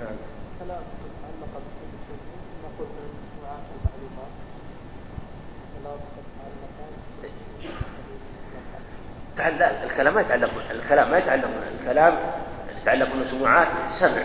نعم 0.00 0.16
كلام 0.58 0.82
تعلق 1.22 1.52
بكل 1.56 1.92
شيء 2.06 2.22
نقول 2.64 2.86
من 2.86 3.04
المسموعات 3.08 3.64
والمعلومات 3.70 4.34
لا 9.48 9.84
الكلام 9.84 10.14
ما 10.14 10.20
يتعلق 10.20 10.50
الكلام 10.70 11.10
ما 11.10 11.18
يتعلق 11.18 11.48
الكلام 11.80 12.18
يتعلق 12.82 13.08
بالمسموعات 13.08 13.68
السمع 13.86 14.22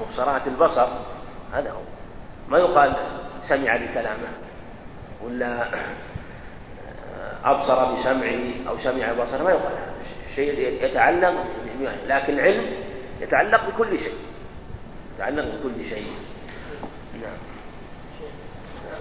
مبصرات 0.00 0.46
البصر 0.46 0.88
هذا 1.52 1.70
هو. 1.70 1.80
ما 2.48 2.58
يقال 2.58 2.96
سمع 3.48 3.76
بكلامه 3.76 4.28
ولا 5.24 5.66
أبصر 7.44 7.94
بسمعه 7.94 8.68
أو 8.68 8.78
سمع 8.78 9.12
بصره 9.12 9.42
ما 9.42 9.50
يقال 9.50 9.74
شيء 10.34 10.84
يتعلق 10.84 11.34
لكن 12.06 12.32
العلم 12.38 12.76
يتعلق 13.20 13.68
بكل 13.68 13.98
شيء. 13.98 14.18
يتعلق 15.14 15.44
بكل 15.44 15.84
شيء. 15.88 16.12
نعم. 17.22 17.32
نعم 18.90 19.00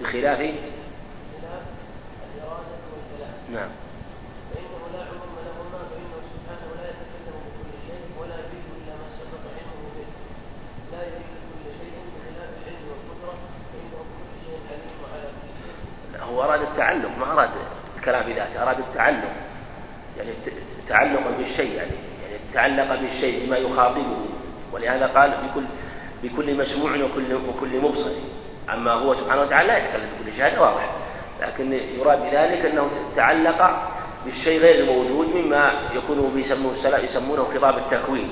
بخلاف 0.00 0.40
بخلاف 0.40 1.62
الإرادة 2.26 2.76
والكلام. 2.92 3.34
نعم 3.52 3.70
فإنه 4.50 4.82
لا 4.94 5.02
عموم 5.10 5.34
لهما 5.46 5.80
فإنه 5.90 6.18
سبحانه 6.32 6.68
لا 6.78 6.84
يتكلم 6.90 7.36
بكل 7.46 7.70
شيء 7.86 8.04
ولا 8.20 8.36
يريد 8.44 8.64
إلا 8.78 8.92
ما 9.00 9.06
سبق 9.18 9.42
علمه 9.56 9.84
به 9.96 10.08
لا 10.92 11.00
يريد 11.08 11.30
كل 11.50 11.64
شيء 11.80 11.94
بخلاف 12.14 12.50
العلم 12.60 12.84
والقدرة 12.90 13.34
فإنه 13.70 13.98
بكل 14.08 14.32
شيء 14.44 14.58
عليم 14.70 14.94
وعلى 15.02 15.28
كل 15.38 15.50
شيء 15.62 15.76
لا 16.12 16.18
هو 16.40 16.44
أراد 16.44 16.62
التعلق 16.62 17.10
ما 17.18 17.32
أراد 17.32 17.50
الكلام 17.98 18.22
في 18.22 18.32
ذاته 18.32 18.62
أراد 18.62 18.78
التعلق 18.78 19.32
يعني 20.18 20.30
تعلقا 20.88 21.30
بالشيء 21.38 21.76
يعني 21.76 21.90
يعني 22.22 22.38
تعلق 22.54 23.00
بالشيء 23.00 23.46
بما 23.46 23.56
يخاطبه. 23.56 24.16
ولهذا 24.72 25.06
قال 25.06 25.30
بكل 25.30 25.64
بكل 26.22 26.56
مسموع 26.56 26.90
وكل 26.90 27.34
وكل 27.34 27.80
مبصر. 27.80 28.10
أما 28.72 28.92
هو 28.92 29.14
سبحانه 29.14 29.42
وتعالى 29.42 29.68
لا 29.68 29.78
يتكلم 29.78 30.08
بكل 30.20 30.32
شيء 30.32 30.44
هذا 30.44 30.60
واضح. 30.60 30.90
لكن 31.40 31.72
يراد 31.72 32.18
بذلك 32.18 32.66
أنه 32.66 32.90
تعلق 33.16 33.88
بالشيء 34.24 34.60
غير 34.60 34.80
الموجود 34.80 35.36
مما 35.36 35.90
يكون 35.94 36.32
بيسمونه 36.34 36.76
السلف 36.76 37.04
يسمونه 37.04 37.44
خطاب 37.44 37.78
التكوين. 37.78 38.30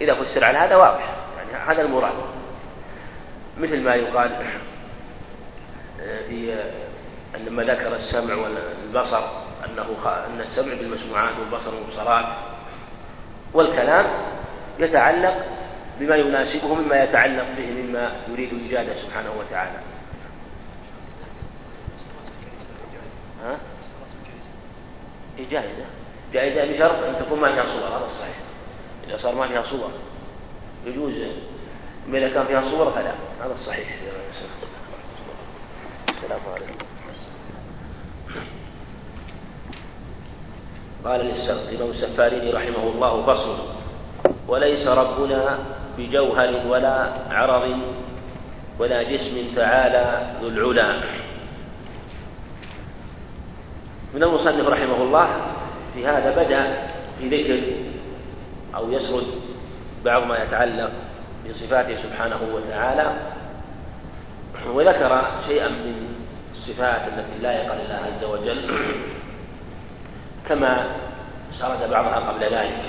إذا 0.00 0.14
فسر 0.14 0.44
على 0.44 0.58
هذا 0.58 0.76
واضح. 0.76 1.14
يعني 1.36 1.64
هذا 1.72 1.82
المراد. 1.82 2.14
مثل 3.58 3.80
ما 3.80 3.94
يقال 3.94 4.30
في 6.28 6.56
لما 7.38 7.62
ذكر 7.62 7.96
السمع 7.96 8.34
والبصر 8.34 9.24
أنه 9.64 9.96
أن 10.06 10.40
السمع 10.40 10.74
بالمسموعات 10.74 11.34
والبصر 11.38 11.74
والمبصرات 11.74 12.26
والكلام 13.54 14.06
يتعلق 14.78 15.44
بما 16.00 16.16
يناسبه 16.16 16.74
مما 16.74 17.02
يتعلق 17.02 17.46
به 17.56 17.70
مما 17.70 18.12
يريد 18.28 18.52
إيجاده 18.52 18.94
سبحانه 18.94 19.30
وتعالى. 19.38 19.78
ها؟ 23.44 23.56
إيه 25.38 25.50
جائزة 25.50 25.84
جائزة 26.32 26.64
بشرط 26.64 27.04
أن 27.04 27.24
تكون 27.24 27.40
ما 27.40 27.52
فيها 27.52 27.64
صور 27.64 27.98
هذا 27.98 28.04
الصحيح. 28.04 28.36
إذا 29.08 29.18
صار 29.18 29.34
ما 29.34 29.48
فيها 29.48 29.62
صور 29.62 29.90
يجوز 30.86 31.14
إذا 32.08 32.28
كان 32.28 32.46
فيها 32.46 32.70
صور 32.70 32.92
فلا 32.92 33.12
هذا 33.44 33.52
الصحيح. 33.52 33.88
السلام 36.08 36.40
عليكم. 36.54 36.93
قال 41.04 41.20
الإمام 41.20 41.90
السفاريني 41.90 42.50
رحمه 42.52 42.82
الله 42.82 43.26
فصل 43.26 43.58
وليس 44.48 44.88
ربنا 44.88 45.58
بجوهر 45.98 46.66
ولا 46.66 47.08
عرض 47.30 47.78
ولا 48.78 49.02
جسم 49.02 49.54
تعالى 49.56 50.32
ذو 50.42 50.48
العلا. 50.48 51.04
من 54.14 54.22
المصنف 54.22 54.68
رحمه 54.68 55.02
الله 55.02 55.28
في 55.94 56.06
هذا 56.06 56.30
بدأ 56.42 56.88
في 57.18 57.28
ذكر 57.28 57.62
أو 58.74 58.92
يسرد 58.92 59.26
بعض 60.04 60.22
ما 60.22 60.42
يتعلق 60.42 60.90
بصفاته 61.48 62.02
سبحانه 62.02 62.40
وتعالى 62.54 63.16
وذكر 64.72 65.40
شيئا 65.46 65.68
من 65.68 66.14
الصفات 66.52 67.00
التي 67.08 67.42
لا 67.42 67.52
يقل 67.52 67.76
الله 67.80 68.00
عز 68.06 68.24
وجل. 68.24 68.70
كما 70.48 70.86
سرد 71.52 71.90
بعضها 71.90 72.30
قبل 72.30 72.44
ذلك. 72.44 72.82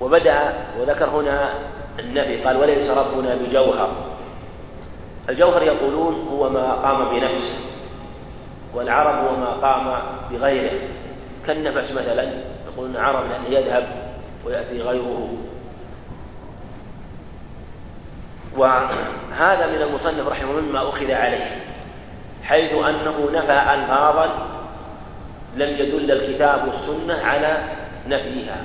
وبدأ 0.00 0.54
وذكر 0.80 1.04
هنا 1.04 1.54
النفي 1.98 2.42
قال 2.42 2.56
وليس 2.56 2.90
ربنا 2.90 3.34
بجوهر. 3.34 3.90
الجوهر 5.28 5.62
يقولون 5.62 6.28
هو 6.32 6.50
ما 6.50 6.72
قام 6.72 7.10
بنفسه 7.10 7.58
والعرب 8.74 9.14
هو 9.24 9.36
ما 9.36 9.50
قام 9.50 10.02
بغيره. 10.30 10.78
كالنفس 11.46 11.92
مثلا 11.92 12.32
يقولون 12.66 12.96
عرب 12.96 13.30
لأنه 13.30 13.48
يذهب 13.48 13.88
ويأتي 14.46 14.80
غيره. 14.82 15.28
وهذا 18.56 19.66
من 19.66 19.82
المصنف 19.82 20.28
رحمه 20.28 20.52
مما 20.52 20.88
أخذ 20.88 21.10
عليه 21.10 21.60
حيث 22.44 22.72
أنه 22.72 23.30
نفى 23.32 23.74
ألفاظا 23.74 24.48
لم 25.56 25.68
يدل 25.68 26.10
الكتاب 26.10 26.68
والسنة 26.68 27.22
على 27.24 27.64
نفيها. 28.08 28.56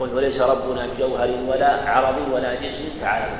قل 0.00 0.14
وليس 0.14 0.40
ربنا 0.40 0.86
بجوهر 0.86 1.30
ولا 1.48 1.90
عرض 1.90 2.32
ولا 2.32 2.54
جسم 2.54 2.84
تعالى 3.00 3.32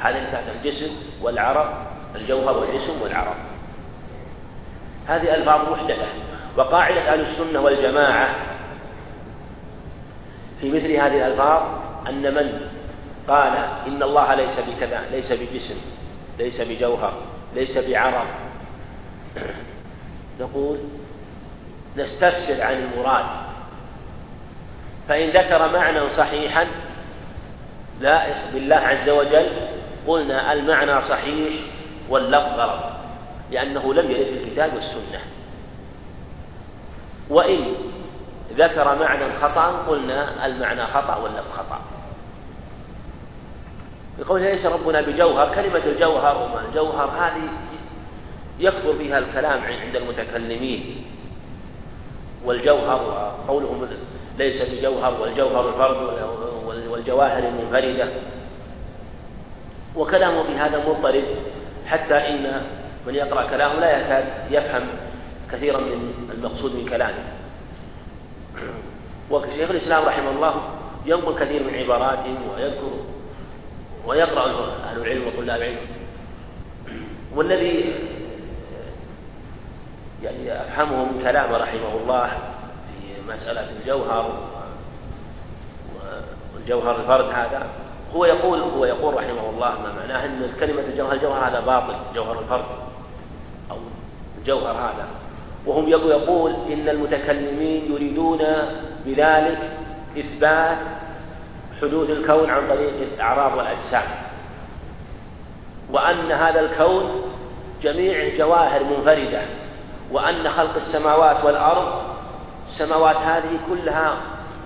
هذا 0.00 0.18
كان 0.18 0.44
الجسم 0.56 0.90
والعرض 1.22 1.68
الجوهر 2.16 2.58
والجسم 2.58 3.02
والعرض. 3.02 3.36
هذه 5.06 5.34
ألفاظ 5.34 5.68
محدثة 5.72 6.06
وقاعدة 6.56 7.12
أهل 7.12 7.20
السنة 7.20 7.60
والجماعة 7.60 8.34
في 10.60 10.70
مثل 10.70 10.92
هذه 10.92 11.26
الألفاظ 11.26 11.62
أن 12.08 12.34
من 12.34 12.60
قال 13.28 13.52
إن 13.86 14.02
الله 14.02 14.34
ليس 14.34 14.60
بكذا 14.60 15.00
ليس 15.10 15.32
بجسم 15.32 15.80
ليس 16.38 16.60
بجوهر 16.60 17.12
ليس 17.54 17.78
بعرض. 17.78 18.26
نقول 20.40 20.78
نستفسر 21.96 22.62
عن 22.62 22.76
المراد. 22.76 23.24
فإن 25.08 25.30
ذكر 25.30 25.72
معنى 25.72 26.10
صحيحا 26.10 26.66
لا 28.00 28.26
بالله 28.52 28.76
عز 28.76 29.08
وجل 29.08 29.50
قلنا 30.06 30.52
المعنى 30.52 31.08
صحيح 31.08 31.52
واللفظ 32.08 32.60
غلط 32.60 32.82
لأنه 33.50 33.94
لم 33.94 34.10
يرد 34.10 34.26
في 34.26 34.44
الكتاب 34.44 34.74
والسنة. 34.74 35.20
وإن 37.30 37.74
ذكر 38.56 38.98
معنى 38.98 39.32
خطأ 39.32 39.66
قلنا 39.88 40.46
المعنى 40.46 40.86
خطأ 40.86 41.16
واللفظ 41.16 41.52
خطأ. 41.52 41.80
بقول 44.18 44.42
ليس 44.42 44.66
ربنا 44.66 45.00
بجوهر 45.00 45.54
كلمة 45.54 45.84
الجوهر 45.84 46.36
وما 46.36 46.60
الجوهر 46.68 47.08
هذه 47.08 47.48
يكثر 48.58 48.98
فيها 48.98 49.18
الكلام 49.18 49.60
عند 49.60 49.96
المتكلمين. 49.96 51.04
والجوهر 52.44 53.32
قولهم 53.48 53.88
ليس 54.38 54.62
بجوهر 54.62 55.20
والجوهر 55.20 55.68
الفرد 55.68 56.26
والجواهر 56.88 57.48
المنفردة. 57.48 58.08
وكلامه 59.96 60.42
في 60.42 60.52
هذا 60.52 60.88
مضطرب 60.88 61.24
حتى 61.86 62.14
إن 62.14 62.62
من 63.06 63.14
يقرأ 63.14 63.46
كلامه 63.46 63.80
لا 63.80 64.00
يكاد 64.00 64.24
يفهم 64.50 64.82
كثيرا 65.52 65.80
من 65.80 66.30
المقصود 66.34 66.74
من 66.74 66.88
كلامه. 66.88 67.24
وشيخ 69.30 69.70
الإسلام 69.70 70.04
رحمه 70.04 70.30
الله 70.30 70.54
ينقل 71.06 71.34
كثير 71.44 71.62
من 71.62 71.74
عباراته 71.74 72.36
ويذكر 72.54 72.90
ويقرأ 74.06 74.76
أهل 74.84 75.02
العلم 75.02 75.26
وطلاب 75.26 75.56
العلم. 75.56 75.78
والذي 77.36 77.94
يعني 80.22 80.60
أفهمه 80.60 81.04
من 81.04 81.22
كلامه 81.22 81.56
رحمه 81.56 81.96
الله 82.02 82.26
في 82.26 83.32
مسألة 83.32 83.70
الجوهر 83.70 84.32
والجوهر 86.54 87.00
الفرد 87.00 87.24
هذا. 87.24 87.66
هو 88.14 88.24
يقول 88.24 88.60
هو 88.60 88.84
يقول 88.84 89.14
رحمه 89.14 89.50
الله 89.50 89.70
ما 89.82 89.92
معناه 89.92 90.24
أن 90.24 90.52
كلمة 90.60 90.82
الجوهر 90.82 91.12
الجوهر 91.12 91.48
هذا 91.48 91.60
باطل 91.60 91.94
جوهر 92.14 92.38
الفرد 92.38 92.64
أو 93.70 93.76
الجوهر 94.38 94.72
هذا. 94.72 95.06
وهم 95.66 95.88
يقول 95.88 96.54
إن 96.72 96.88
المتكلمين 96.88 97.92
يريدون 97.92 98.42
بذلك 99.06 99.70
إثبات 100.18 100.78
حدوث 101.82 102.10
الكون 102.10 102.50
عن 102.50 102.68
طريق 102.68 102.92
الأعراض 103.14 103.58
والأجسام. 103.58 104.08
وأن 105.90 106.32
هذا 106.32 106.60
الكون 106.60 107.22
جميع 107.82 108.36
جواهر 108.36 108.84
منفردة. 108.84 109.42
وأن 110.10 110.50
خلق 110.50 110.76
السماوات 110.76 111.44
والأرض 111.44 112.02
السماوات 112.66 113.16
هذه 113.16 113.58
كلها 113.70 114.16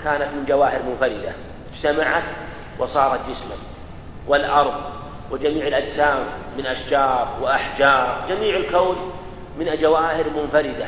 كانت 0.05 0.29
من 0.35 0.45
جواهر 0.49 0.81
منفردة 0.83 1.33
اجتمعت 1.75 2.23
وصارت 2.79 3.21
جسما 3.21 3.57
والأرض 4.29 4.75
وجميع 5.31 5.67
الأجسام 5.67 6.25
من 6.59 6.67
أشجار 6.67 7.29
وأحجار 7.43 8.25
جميع 8.29 8.57
الكون 8.57 8.97
من 9.59 9.77
جواهر 9.81 10.25
منفردة 10.37 10.87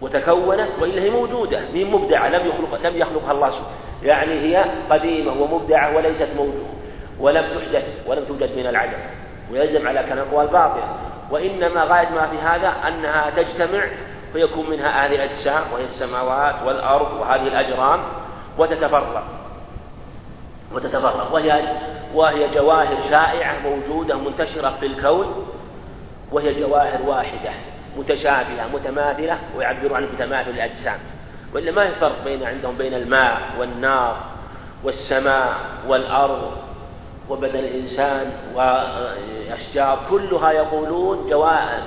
وتكونت 0.00 0.68
وإلا 0.80 1.02
هي 1.02 1.10
موجودة 1.10 1.60
هي 1.72 1.84
مبدعة 1.84 2.28
لم 2.28 2.46
يخلق 2.46 2.86
لم 2.86 2.96
يخلقها 2.96 3.32
الله 3.32 3.50
سبحانه 3.50 3.84
يعني 4.02 4.32
هي 4.32 4.64
قديمة 4.90 5.42
ومبدعة 5.42 5.96
وليست 5.96 6.28
موجودة 6.36 6.74
ولم 7.20 7.44
تحدث 7.48 7.84
ولم 8.06 8.24
توجد 8.24 8.56
من 8.56 8.66
العدم 8.66 8.98
ويلزم 9.52 9.88
على 9.88 10.02
كلام 10.02 10.18
الأقوال 10.18 10.46
باطلة. 10.46 10.96
وإنما 11.30 11.84
غاية 11.84 12.08
ما 12.08 12.26
في 12.26 12.38
هذا 12.38 12.74
أنها 12.88 13.30
تجتمع 13.30 13.84
فيكون 14.32 14.70
منها 14.70 15.06
هذه 15.06 15.14
الأجسام 15.14 15.62
وهي 15.72 15.84
السماوات 15.84 16.54
والأرض 16.66 17.20
وهذه 17.20 17.46
الأجرام 17.46 18.00
وتتفرق. 18.58 19.24
وتتفرق. 20.72 21.34
وهي 21.34 21.62
وهي 22.14 22.54
جواهر 22.54 22.96
شائعة 23.10 23.58
موجودة 23.58 24.16
منتشرة 24.16 24.76
في 24.80 24.86
الكون 24.86 25.46
وهي 26.32 26.60
جواهر 26.60 27.02
واحدة 27.02 27.50
متشابهة 27.96 28.68
متماثلة 28.74 29.38
ويعبر 29.56 29.94
عن 29.94 30.06
بتماثل 30.06 30.50
الأجسام. 30.50 30.98
وإلا 31.54 31.72
ما 31.72 31.88
في 31.88 31.94
فرق 32.00 32.24
بين 32.24 32.44
عندهم 32.44 32.76
بين 32.76 32.94
الماء 32.94 33.40
والنار 33.58 34.16
والسماء 34.84 35.54
والأرض 35.86 36.52
وبدن 37.28 37.58
الإنسان 37.58 38.32
وأشجار 38.54 39.98
كلها 40.10 40.52
يقولون 40.52 41.30
جواهر 41.30 41.82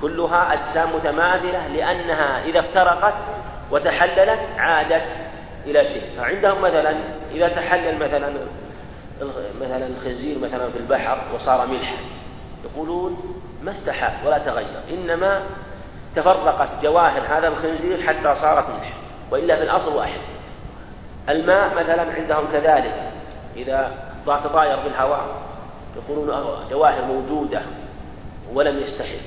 كلها 0.00 0.52
أجسام 0.52 0.96
متماثلة 0.96 1.66
لأنها 1.68 2.44
إذا 2.44 2.60
افترقت 2.60 3.14
وتحللت 3.70 4.40
عادت 4.58 5.02
إلى 5.66 5.84
شيء. 5.84 6.02
فعندهم 6.18 6.60
مثلا 6.60 6.96
إذا 7.32 7.48
تحلل 7.48 7.96
مثلا 7.96 8.32
مثلا 9.60 9.86
الخنزير 9.86 10.38
مثلا 10.38 10.70
في 10.70 10.78
البحر 10.78 11.18
وصار 11.34 11.66
ملحا 11.66 11.96
يقولون 12.64 13.42
ما 13.62 13.72
استحال 13.72 14.26
ولا 14.26 14.38
تغير 14.38 14.80
إنما 14.90 15.42
تفرقت 16.16 16.68
جواهر 16.82 17.38
هذا 17.38 17.48
الخنزير 17.48 18.02
حتى 18.06 18.40
صارت 18.40 18.68
ملح 18.68 18.92
وإلا 19.30 19.56
في 19.56 19.62
الأصل 19.62 19.96
واحد. 19.96 20.20
الماء 21.28 21.74
مثلا 21.74 22.12
عندهم 22.12 22.44
كذلك 22.52 22.94
إذا 23.56 24.11
تطاير 24.26 24.82
في 24.82 24.88
الهواء. 24.88 25.42
يقولون 25.96 26.44
جواهر 26.70 27.04
موجودة 27.04 27.62
ولم 28.52 28.78
يستحل 28.78 29.20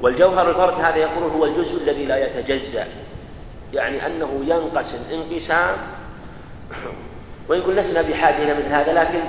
والجوهر 0.00 0.50
الفرد 0.50 0.74
هذا 0.74 0.96
يقولون 0.96 1.30
هو 1.30 1.44
الجزء 1.44 1.82
الذي 1.82 2.06
لا 2.06 2.16
يتجزأ. 2.16 2.86
يعني 3.72 4.06
أنه 4.06 4.40
ينقسم 4.44 4.98
انقسام 5.12 5.76
وإن 7.48 7.62
كنا 7.62 7.80
لسنا 7.80 8.02
بحاجة 8.02 8.42
إلى 8.42 8.54
مثل 8.54 8.68
هذا 8.68 8.92
لكن 8.92 9.20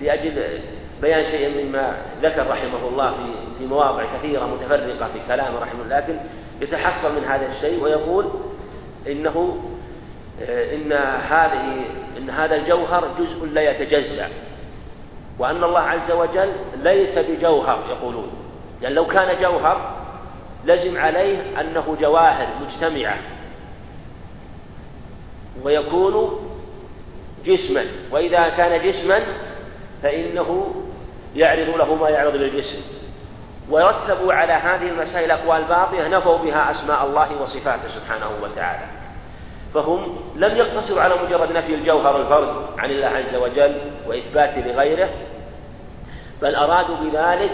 لأجل 0.00 0.60
بيان 1.02 1.30
شيء 1.30 1.64
مما 1.64 1.96
ذكر 2.22 2.50
رحمه 2.50 2.88
الله 2.88 3.10
في 3.10 3.58
في 3.58 3.66
مواضع 3.66 4.04
كثيرة 4.18 4.46
متفرقة 4.46 5.06
في 5.06 5.18
كلامه 5.28 5.58
رحمه 5.58 5.82
الله 5.84 5.98
لكن 5.98 6.16
يتحصل 6.60 7.16
من 7.16 7.24
هذا 7.24 7.46
الشيء 7.46 7.84
ويقول 7.84 8.30
إنه 9.06 9.58
إن 10.48 10.92
هذه 11.28 11.84
إن 12.18 12.30
هذا 12.30 12.56
الجوهر 12.56 13.08
جزء 13.18 13.46
لا 13.46 13.70
يتجزأ. 13.70 14.28
وأن 15.38 15.64
الله 15.64 15.80
عز 15.80 16.10
وجل 16.10 16.52
ليس 16.76 17.18
بجوهر 17.18 17.84
يقولون. 17.90 18.30
يعني 18.82 18.94
لو 18.94 19.06
كان 19.06 19.40
جوهر 19.40 19.94
لزم 20.64 20.98
عليه 20.98 21.60
أنه 21.60 21.96
جواهر 22.00 22.46
مجتمعة. 22.60 23.18
ويكون 25.62 26.40
جسما. 27.44 27.84
وإذا 28.10 28.48
كان 28.48 28.90
جسما 28.90 29.22
فإنه 30.02 30.74
يعرض 31.36 31.76
له 31.76 31.94
ما 31.94 32.08
يعرض 32.08 32.34
للجسم. 32.34 32.82
ورتبوا 33.70 34.32
على 34.32 34.52
هذه 34.52 34.88
المسائل 34.88 35.30
أقوال 35.30 35.64
باطلة 35.64 36.08
نفوا 36.08 36.38
بها 36.38 36.70
أسماء 36.70 37.06
الله 37.06 37.42
وصفاته 37.42 37.88
سبحانه 37.88 38.30
وتعالى. 38.42 38.97
فهم 39.74 40.16
لم 40.36 40.56
يقتصروا 40.56 41.00
على 41.02 41.14
مجرد 41.26 41.52
نفي 41.52 41.74
الجوهر 41.74 42.20
الفرد 42.20 42.48
عن 42.78 42.90
الله 42.90 43.06
عز 43.06 43.36
وجل 43.36 43.74
وإثباته 44.08 44.60
لغيره 44.60 45.08
بل 46.42 46.54
أرادوا 46.54 46.96
بذلك 46.96 47.52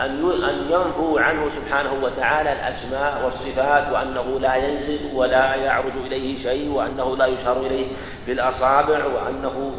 أن 0.00 0.30
أن 0.44 0.70
ينفوا 0.70 1.20
عنه 1.20 1.50
سبحانه 1.56 2.04
وتعالى 2.04 2.52
الأسماء 2.52 3.24
والصفات 3.24 3.92
وأنه 3.92 4.40
لا 4.40 4.56
ينزل 4.56 5.00
ولا 5.14 5.54
يعرج 5.54 5.92
إليه 6.06 6.42
شيء 6.42 6.70
وأنه 6.70 7.16
لا 7.16 7.26
يشار 7.26 7.56
إليه 7.56 7.86
بالأصابع 8.26 9.04
وأنه 9.04 9.72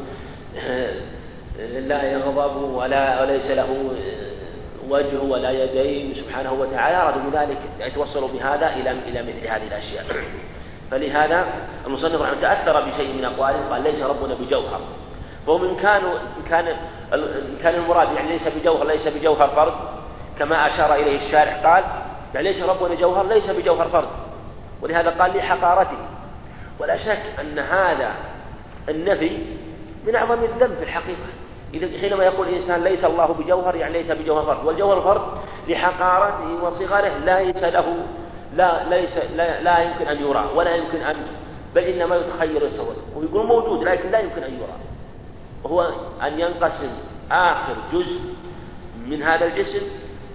لا 1.79 2.11
يغضب 2.11 2.61
ولا 2.61 3.21
وليس 3.21 3.51
له 3.51 3.91
وجه 4.89 5.19
ولا 5.21 5.51
يدين 5.51 6.13
سبحانه 6.13 6.53
وتعالى. 6.53 6.97
أرادوا 6.97 7.31
بذلك 7.31 7.57
يتوصلوا 7.79 8.27
بهذا 8.27 8.67
إلى 8.67 8.91
إلى 8.91 9.21
مثل 9.21 9.47
هذه 9.47 9.67
الأشياء. 9.67 10.05
فلهذا 10.91 11.45
المصنف 11.87 12.21
رحمه 12.21 12.41
تأثر 12.41 12.89
بشيء 12.89 13.13
من 13.13 13.25
أقواله 13.25 13.69
قال 13.69 13.83
ليس 13.83 14.03
ربنا 14.03 14.33
بجوهر. 14.33 14.81
فهم 15.47 15.63
إن 15.63 15.75
كانوا 15.75 16.13
إن 16.13 16.49
كان 16.49 16.67
إن 17.13 17.57
كان 17.63 17.75
المراد 17.75 18.11
يعني 18.15 18.29
ليس 18.29 18.47
بجوهر 18.47 18.87
ليس 18.87 19.07
بجوهر 19.07 19.49
فرد 19.49 19.73
كما 20.39 20.67
أشار 20.67 20.95
إليه 20.95 21.27
الشارح 21.27 21.65
قال 21.65 21.83
يعني 22.35 22.47
ليس 22.51 22.63
ربنا 22.63 22.95
جوهر 22.95 23.27
ليس 23.27 23.49
بجوهر 23.49 23.87
فرد. 23.87 24.09
ولهذا 24.81 25.09
قال 25.09 25.37
لحقارته. 25.37 25.97
ولا 26.79 26.97
شك 26.97 27.39
أن 27.41 27.59
هذا 27.59 28.11
النفي 28.89 29.37
من 30.07 30.15
أعظم 30.15 30.43
الذنب 30.43 30.75
في 30.75 30.83
الحقيقة. 30.83 31.29
إذا 31.73 31.99
حينما 32.01 32.23
يقول 32.23 32.47
الإنسان 32.47 32.83
ليس 32.83 33.05
الله 33.05 33.25
بجوهر 33.25 33.75
يعني 33.75 33.93
ليس 33.93 34.11
بجوهر 34.11 34.45
فرد. 34.45 34.65
والجوهر 34.65 34.97
الفرد 34.97 35.21
لحقارته 35.67 36.63
وصغره 36.63 37.17
ليس 37.25 37.63
له 37.63 37.97
لا 38.55 38.89
ليس 38.89 39.17
لا, 39.17 39.61
لا 39.61 39.79
يمكن 39.79 40.07
أن 40.07 40.17
يرى 40.17 40.51
ولا 40.55 40.75
يمكن 40.75 41.01
أن 41.01 41.15
بل 41.75 41.83
إنما 41.83 42.15
يتخيل 42.15 42.63
ويتصور 42.63 42.95
ويقول 43.15 43.45
موجود 43.45 43.83
لكن 43.83 44.11
لا 44.11 44.19
يمكن 44.19 44.43
أن 44.43 44.53
يرى. 44.53 44.75
وهو 45.63 45.93
أن 46.21 46.39
ينقسم 46.39 46.91
آخر 47.31 47.75
جزء 47.93 48.21
من 49.05 49.23
هذا 49.23 49.45
الجسم 49.45 49.81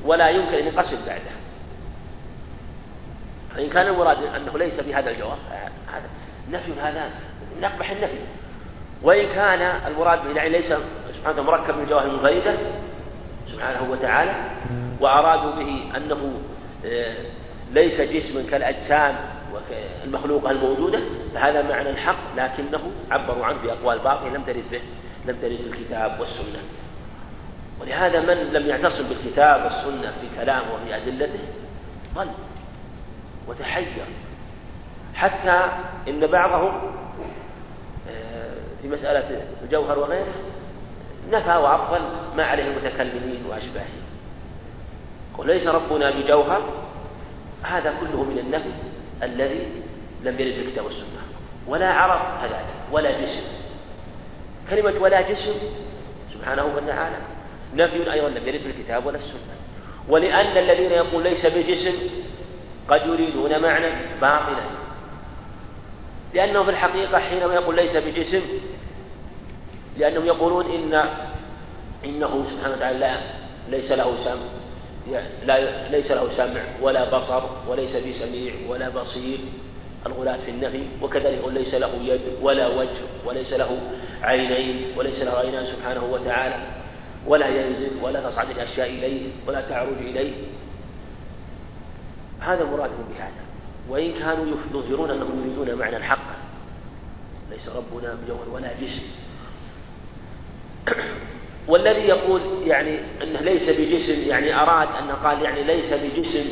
ولا 0.05 0.29
يمكن 0.29 0.55
أن 0.55 0.67
ينقسم 0.67 0.99
بعده. 1.07 1.35
فإن 3.55 3.71
كان 3.71 3.87
المراد 3.87 4.19
أنه 4.23 4.59
ليس 4.59 4.81
بهذا 4.81 5.11
الجوهر 5.11 5.39
هذا 5.93 6.09
نفي 6.51 6.81
هذا 6.81 7.11
من 7.57 7.65
أقبح 7.65 7.91
النفي. 7.91 8.19
وإن 9.03 9.29
كان 9.29 9.61
المراد 9.87 10.25
به 10.25 10.37
يعني 10.37 10.49
ليس 10.49 10.73
هذا 11.27 11.43
مركب 11.43 11.79
من 11.79 11.87
جواهر 11.87 12.07
المفردة 12.07 12.55
سبحانه 13.53 13.91
وتعالى 13.91 14.35
وأرادوا 15.01 15.51
به 15.51 15.97
أنه 15.97 16.33
آه، 16.87 17.17
ليس 17.75 18.01
جسما 18.01 18.43
كالأجسام 18.51 19.17
المخلوقة 20.05 20.51
الموجودة 20.51 21.01
فهذا 21.35 21.63
معنى 21.63 21.91
الحق 21.91 22.37
لكنه 22.37 22.93
عبروا 23.11 23.47
عنه 23.47 23.63
بأقوال 23.63 23.99
باطلة 23.99 24.29
لم 24.29 24.43
ترد 24.43 24.65
به 24.71 24.81
لم 25.27 25.37
ترد 25.43 25.57
في 25.57 25.67
الكتاب 25.67 26.21
والسنة. 26.21 26.63
ولهذا 27.81 28.21
من 28.21 28.53
لم 28.53 28.69
يعتصم 28.69 29.09
بالكتاب 29.09 29.65
والسنة 29.65 30.13
في 30.21 30.45
كلامه 30.45 30.75
وفي 30.75 30.97
أدلته؟ 30.97 31.41
ضل 32.15 32.29
وتحير. 33.49 34.05
حتى 35.15 35.69
إن 36.09 36.27
بعضهم 36.27 36.93
آه، 38.09 38.55
في 38.83 38.89
مسألة 38.89 39.43
الجوهر 39.63 39.99
وغيره 39.99 40.35
نفى 41.31 41.57
وأبطل 41.57 42.03
ما 42.37 42.45
عليه 42.45 42.65
المتكلمين 42.65 43.45
وأشباههم. 43.49 44.05
وليس 45.39 45.67
ربنا 45.67 46.11
بجوهر 46.11 46.63
هذا 47.65 47.95
كله 48.01 48.23
من 48.25 48.39
النفي 48.39 48.71
الذي 49.23 49.69
لم 50.23 50.41
يرد 50.41 50.53
في 50.53 50.61
الكتاب 50.61 50.85
والسنة. 50.85 51.23
ولا 51.67 51.93
عرض 51.93 52.21
كذلك 52.43 52.67
ولا 52.93 53.11
جسم. 53.11 53.43
كلمة 54.71 55.03
ولا 55.03 55.21
جسم 55.21 55.55
سبحانه 56.35 56.65
وتعالى 56.65 57.17
نفي 57.75 58.13
أيضا 58.13 58.29
لم 58.29 58.49
يرد 58.49 58.61
في 58.61 58.71
الكتاب 58.71 59.07
ولا 59.07 59.19
السنة. 59.19 59.55
ولأن 60.09 60.59
الذين 60.59 60.91
يقول 60.93 61.23
ليس 61.23 61.47
بجسم 61.47 61.99
قد 62.89 63.01
يريدون 63.07 63.63
معنى 63.63 63.93
باطلا. 64.21 64.65
لأنه 66.35 66.65
في 66.65 66.71
الحقيقة 66.71 67.19
حينما 67.19 67.55
يقول 67.55 67.77
ليس 67.77 67.97
بجسم 67.97 68.43
لأنهم 69.99 70.27
يقولون 70.27 70.67
إن 70.67 71.09
إنه 72.05 72.45
سبحانه 72.51 72.77
وتعالى 72.77 73.21
ليس 73.69 73.93
له 73.93 74.25
سمع 74.25 74.64
لا 75.47 75.89
ليس 75.91 76.11
له 76.11 76.37
سمع 76.37 76.63
ولا 76.83 77.19
بصر 77.19 77.43
وليس 77.69 77.97
بسميع 77.97 78.55
ولا 78.69 78.89
بصير. 78.89 79.39
الغلاة 80.07 80.37
في 80.37 80.51
النفي 80.51 80.85
وكذلك 81.03 81.39
يقول 81.39 81.55
ليس 81.55 81.75
له 81.75 81.95
يد 82.03 82.21
ولا 82.43 82.69
وجه 82.69 83.01
وليس 83.27 83.53
له 83.53 83.79
عينين 84.23 84.87
وليس 84.97 85.23
له 85.23 85.39
عينان 85.39 85.67
سبحانه 85.67 86.05
وتعالى. 86.05 86.57
ولا 87.27 87.49
ينزل 87.49 87.91
ولا 88.03 88.31
تصعد 88.31 88.51
الأشياء 88.51 88.89
إليه 88.89 89.29
ولا 89.47 89.61
تعرج 89.61 89.97
إليه. 89.99 90.33
هذا 92.41 92.65
مرادهم 92.65 93.05
بهذا. 93.11 93.45
وإن 93.89 94.13
كانوا 94.13 94.47
يظهرون 94.75 95.11
أنهم 95.11 95.41
يريدون 95.41 95.79
معنى 95.79 95.97
الحق 95.97 96.29
ليس 97.51 97.69
ربنا 97.69 98.15
بجوهر 98.15 98.49
ولا 98.53 98.73
جسم. 98.81 99.07
والذي 101.69 102.01
يقول 102.09 102.41
يعني 102.67 102.99
أنه 103.23 103.41
ليس 103.41 103.71
بجسم 103.71 104.29
يعني 104.29 104.63
أراد 104.63 104.89
أن 104.89 105.11
قال 105.25 105.43
يعني 105.43 105.63
ليس 105.63 105.93
بجسم 105.93 106.45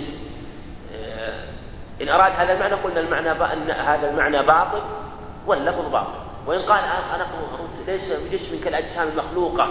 آه، 0.95 1.45
إن 2.03 2.09
أراد 2.09 2.33
هذا 2.37 2.53
المعنى 2.53 2.75
قلنا 2.75 3.01
المعنى 3.01 3.31
أن 3.31 3.71
هذا 3.71 4.11
المعنى 4.11 4.47
باطل 4.47 4.83
واللفظ 5.47 5.93
باطل. 5.93 6.23
وإن 6.47 6.61
قال 6.61 6.85
أنا 7.15 7.27
ليس 7.87 8.13
بجسم 8.13 8.65
كالأجسام 8.65 9.09
المخلوقة 9.09 9.69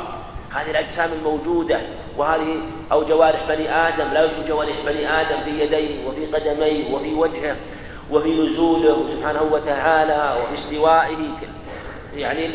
هذه 0.51 0.71
الأجسام 0.71 1.13
الموجودة 1.13 1.82
وهذه 2.17 2.62
أو 2.91 3.04
جوارح 3.04 3.47
بني 3.47 3.75
آدم 3.88 4.13
لا 4.13 4.19
يوجد 4.21 4.47
جوارح 4.47 4.75
بني 4.86 5.21
آدم 5.21 5.43
في 5.43 5.63
يديه 5.63 6.08
وفي 6.08 6.25
قدميه 6.25 6.93
وفي 6.93 7.13
وجهه 7.13 7.56
وفي 8.12 8.30
نزوله 8.30 9.15
سبحانه 9.15 9.41
وتعالى 9.41 10.41
وفي 10.41 10.62
استوائه 10.62 11.17
يعني 12.15 12.47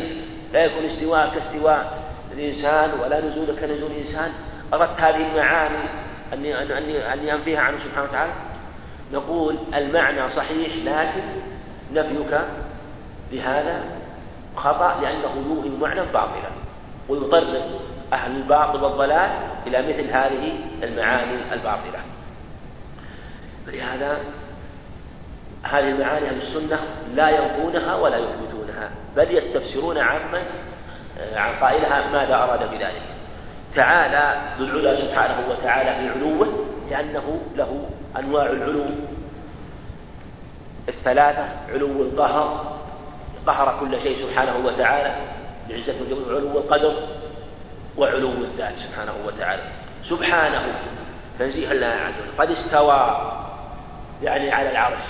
لا 0.53 0.65
يكون 0.65 0.85
استواء 0.85 1.29
كاستواء. 1.29 2.06
الإنسان 2.37 2.99
ولا 2.99 3.19
نزول 3.25 3.59
كنزول 3.59 3.91
الإنسان. 3.91 4.31
أردت 4.73 4.99
هذه 4.99 5.31
المعاني 5.31 5.89
أني 6.33 6.61
أني 6.77 7.13
أني 7.13 7.33
أنفيها 7.33 7.59
عنه 7.59 7.77
سبحانه 7.83 8.09
وتعالى؟ 8.09 8.33
نقول 9.13 9.57
المعنى 9.73 10.29
صحيح 10.29 10.75
لكن 10.85 11.21
نفيك 11.93 12.39
لهذا 13.31 13.83
خطأ 14.55 15.01
لأنه 15.01 15.43
يوهم 15.47 15.79
معنى 15.81 16.01
باطلا 16.01 16.49
ويطرق 17.09 17.81
أهل 18.13 18.35
الباطل 18.35 18.83
والضلال 18.83 19.29
إلى 19.67 19.81
مثل 19.81 20.09
هذه 20.09 20.53
المعاني 20.83 21.53
الباطلة. 21.53 21.99
فلهذا 23.67 24.17
هذه 25.63 25.89
المعاني 25.89 26.29
أهل 26.29 26.41
السنة 26.41 26.79
لا 27.15 27.29
ينفونها 27.29 27.95
ولا 27.95 28.17
يثبتونها 28.17 28.91
بل 29.15 29.37
يستفسرون 29.37 29.97
عمن 29.97 30.43
عن 31.35 31.55
قائلها 31.61 32.07
ماذا 32.11 32.35
أراد 32.35 32.71
بذلك. 32.71 33.01
تعالى 33.75 34.41
ذو 34.59 34.65
العلا 34.65 35.01
سبحانه 35.01 35.37
وتعالى 35.49 36.07
بعلوه 36.07 36.65
لأنه 36.89 37.41
له 37.55 37.89
أنواع 38.19 38.45
العلو. 38.45 38.85
الثلاثة 40.89 41.49
علو 41.73 42.01
القهر 42.01 42.77
قهر 43.47 43.79
كل 43.79 44.01
شيء 44.01 44.27
سبحانه 44.27 44.65
وتعالى 44.65 45.15
وجوده 46.01 46.35
علو 46.35 46.59
القدر 46.59 46.93
وعلو 47.97 48.31
الذات 48.31 48.73
سبحانه 48.77 49.13
وتعالى. 49.25 49.63
سبحانه 50.09 50.63
تنزيه 51.39 51.71
الله 51.71 51.87
عز 51.87 52.13
وجل. 52.21 52.37
قد 52.37 52.51
استوى 52.51 53.31
يعني 54.23 54.51
على 54.51 54.71
العرش 54.71 55.05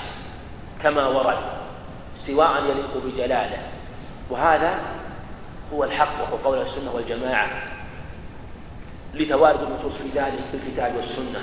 كما 0.83 1.07
ورد 1.07 1.37
استواء 2.15 2.63
يليق 2.63 3.03
بجلاله. 3.05 3.59
وهذا 4.29 4.79
هو 5.73 5.83
الحق 5.83 6.21
وهو 6.21 6.35
قول 6.35 6.61
السنة 6.61 6.91
والجماعة 6.95 7.47
لتوارد 9.13 9.61
النصوص 9.61 9.93
في 10.01 10.09
ذلك 10.19 10.39
في 10.51 10.57
الكتاب 10.57 10.95
والسنة. 10.95 11.41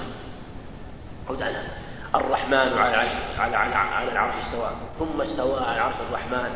قلت 1.28 1.42
الرحمن 2.14 2.54
على 2.78 2.94
العرش 2.94 3.10
على 3.38 3.56
على 3.56 4.12
العرش 4.12 4.34
استوى. 4.46 4.70
ثم 4.98 5.20
استوى 5.20 5.60
على 5.60 5.76
العرش 5.76 5.94
الرحمن. 6.08 6.50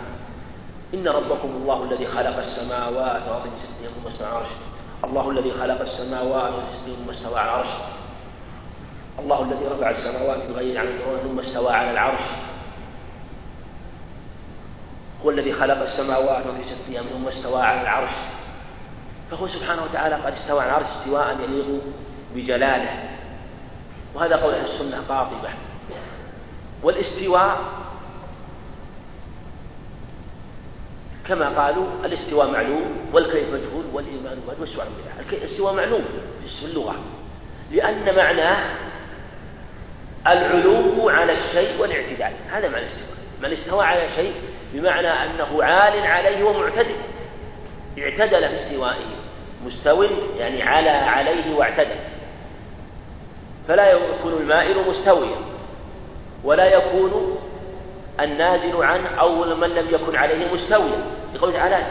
إن 0.94 1.08
ربكم 1.08 1.48
الله 1.48 1.84
الذي 1.84 2.06
خلق 2.06 2.38
السماوات 2.38 3.22
والأرض 3.22 3.42
في 3.42 3.66
ستة 3.66 3.80
أيام 3.82 3.92
ثم 4.02 4.08
استوى 4.08 4.26
على 4.26 4.36
العرش. 4.36 4.52
الله 5.04 5.30
الذي 5.30 5.50
خلق 5.50 5.80
السماوات 5.80 6.52
في 6.52 6.76
ستة 6.76 7.04
ثم 7.04 7.10
استوى 7.10 7.38
على 7.38 7.50
العرش. 7.50 7.74
الله 9.18 9.42
الذي 9.42 9.64
رفع 9.64 9.90
السماوات 9.90 10.50
بغير 10.50 10.78
عن 10.78 10.98
ثم 11.22 11.40
استوى 11.40 11.72
على 11.72 11.90
العرش. 11.90 12.47
هو 15.24 15.30
الذي 15.30 15.52
خلق 15.52 15.82
السماوات 15.82 16.42
في 16.42 16.64
ستة 16.64 16.92
أيام 16.92 17.04
ثم 17.04 17.28
استوى 17.28 17.62
على 17.62 17.80
العرش. 17.82 18.14
فهو 19.30 19.48
سبحانه 19.48 19.82
وتعالى 19.82 20.14
قد 20.14 20.32
استوى 20.32 20.60
على 20.60 20.70
العرش 20.70 20.86
استواء 20.98 21.36
يليق 21.42 21.82
بجلاله. 22.34 23.08
وهذا 24.14 24.36
قول 24.36 24.54
أهل 24.54 24.70
السنة 24.70 25.02
قاطبة. 25.08 25.48
والاستواء 26.82 27.58
كما 31.28 31.48
قالوا 31.48 31.86
الاستواء 32.04 32.50
معلوم 32.50 33.08
والكيف 33.12 33.48
مجهول 33.48 33.84
والإيمان 33.92 34.38
واجب 34.48 34.60
والسؤال 34.60 34.88
بدعة 34.88 35.38
الاستواء 35.38 35.74
معلوم 35.74 36.04
في 36.60 36.66
اللغة. 36.66 36.94
لأن 37.70 38.16
معناه 38.16 38.76
العلو 40.26 41.08
على 41.08 41.32
الشيء 41.32 41.80
والاعتدال. 41.80 42.32
هذا 42.50 42.68
معنى 42.68 42.86
الاستواء. 42.86 43.18
من 43.42 43.52
استوى 43.52 43.84
على 43.84 44.08
شيء 44.16 44.34
بمعنى 44.72 45.08
أنه 45.08 45.64
عال 45.64 46.06
عليه 46.06 46.44
ومعتدل. 46.44 46.96
اعتدل 47.98 48.48
في 48.48 48.54
استوائه. 48.54 49.06
مستو 49.66 50.02
يعني 50.38 50.62
على 50.62 50.90
عليه 50.90 51.54
واعتدل. 51.56 51.96
فلا 53.68 53.90
يكون 53.90 54.32
المائل 54.32 54.88
مستويا. 54.88 55.36
ولا 56.44 56.64
يكون 56.64 57.38
النازل 58.20 58.82
عنه 58.82 59.08
أو 59.08 59.44
من 59.54 59.68
لم 59.68 59.94
يكن 59.94 60.16
عليه 60.16 60.52
مستويا. 60.54 61.04
يقول 61.34 61.52
تعالى 61.52 61.86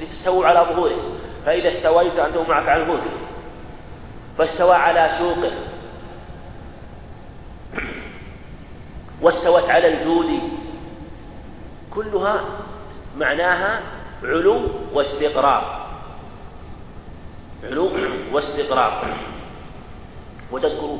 لتستووا 0.00 0.46
على 0.46 0.60
ظهوره. 0.60 1.18
فإذا 1.46 1.68
استويت 1.68 2.18
أنتم 2.18 2.44
معك 2.48 2.68
على 2.68 2.82
الملك 2.82 3.02
فاستوى 4.38 4.74
على 4.74 5.10
سوقه. 5.18 5.52
واستوت 9.22 9.70
على 9.70 9.88
الجود. 9.88 10.40
كلها 11.96 12.44
معناها 13.18 13.80
علو 14.24 14.62
واستقرار. 14.92 15.86
علو 17.64 17.90
واستقرار. 18.32 19.04
وتذكر 20.52 20.98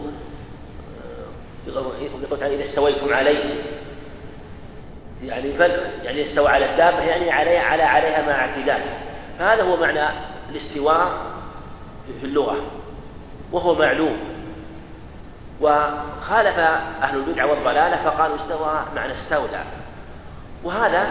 يقول 1.67 2.39
تعالى 2.41 2.55
إذا 2.55 2.65
استويتم 2.65 3.15
عليه 3.15 3.63
يعني 5.23 5.53
فل 5.53 5.71
يعني 6.05 6.31
استوى 6.31 6.49
على 6.49 6.71
الدابة 6.71 6.99
يعني 6.99 7.31
عليها 7.31 7.63
على 7.63 7.83
عليها 7.83 8.27
مع 8.27 8.33
اعتدال. 8.33 8.83
فهذا 9.39 9.63
هو 9.63 9.77
معنى 9.77 10.09
الاستواء 10.51 11.11
في 12.21 12.27
اللغة 12.27 12.57
وهو 13.53 13.75
معلوم. 13.75 14.19
وخالف 15.61 16.59
أهل 17.03 17.19
البدع 17.19 17.45
والضلالة 17.45 18.05
فقالوا 18.05 18.37
استوى 18.37 18.85
معنى 18.97 19.13
استولى. 19.13 19.65
وهذا 20.65 21.07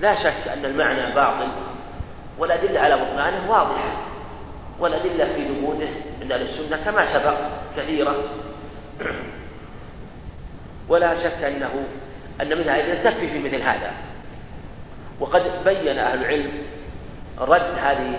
لا 0.00 0.22
شك 0.22 0.48
أن 0.48 0.64
المعنى 0.64 1.14
باطل 1.14 1.48
والأدلة 2.38 2.80
على 2.80 2.96
بطلانه 2.96 3.50
واضحة 3.50 3.92
والأدلة 4.78 5.24
في 5.24 5.44
ثبوته 5.44 5.90
عند 6.22 6.32
أهل 6.32 6.42
السنة 6.42 6.84
كما 6.84 7.12
سبق 7.12 7.38
كثيرة. 7.76 8.16
ولا 10.88 11.22
شك 11.22 11.44
أنه 11.44 11.84
أن 12.40 12.48
مثل 12.48 12.70
هذه 12.70 13.02
تكفي 13.04 13.28
في 13.30 13.38
مثل 13.38 13.62
هذا. 13.62 13.92
وقد 15.20 15.42
بين 15.64 15.98
أهل 15.98 16.20
العلم 16.20 16.50
رد 17.38 17.78
هذه 17.78 18.18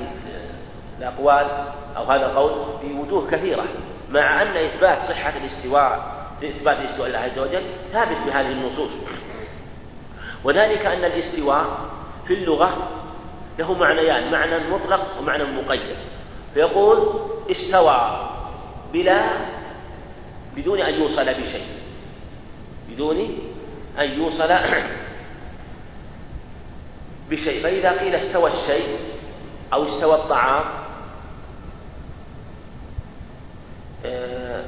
الأقوال 0.99 1.47
أو 1.97 2.03
هذا 2.03 2.25
القول 2.25 2.65
بوجوه 2.83 3.31
كثيرة 3.31 3.65
مع 4.09 4.41
أن 4.41 4.57
إثبات 4.57 4.97
صحة 4.97 5.33
الاستواء 5.37 6.21
إثبات 6.43 6.77
الاستواء 6.77 7.07
الله 7.07 7.19
عز 7.19 7.39
وجل 7.39 7.63
ثابت 7.93 8.17
بهذه 8.25 8.51
النصوص. 8.51 8.91
وذلك 10.43 10.85
أن 10.85 11.05
الاستواء 11.05 11.65
في 12.27 12.33
اللغة 12.33 12.89
له 13.59 13.73
معنيان 13.73 14.31
معنى 14.31 14.69
مطلق 14.69 15.19
ومعنى 15.19 15.43
مقيد. 15.43 15.95
فيقول 16.53 17.19
استوى 17.51 18.29
بلا 18.93 19.31
بدون 20.55 20.81
أن 20.81 20.93
يوصل 20.93 21.25
بشيء. 21.25 21.67
بدون 22.89 23.17
أن 23.99 24.19
يوصل 24.19 24.47
بشيء. 27.29 27.63
فإذا 27.63 27.99
قيل 27.99 28.15
استوى 28.15 28.51
الشيء 28.51 28.97
أو 29.73 29.83
استوى 29.83 30.15
الطعام 30.15 30.63
آه، 34.05 34.65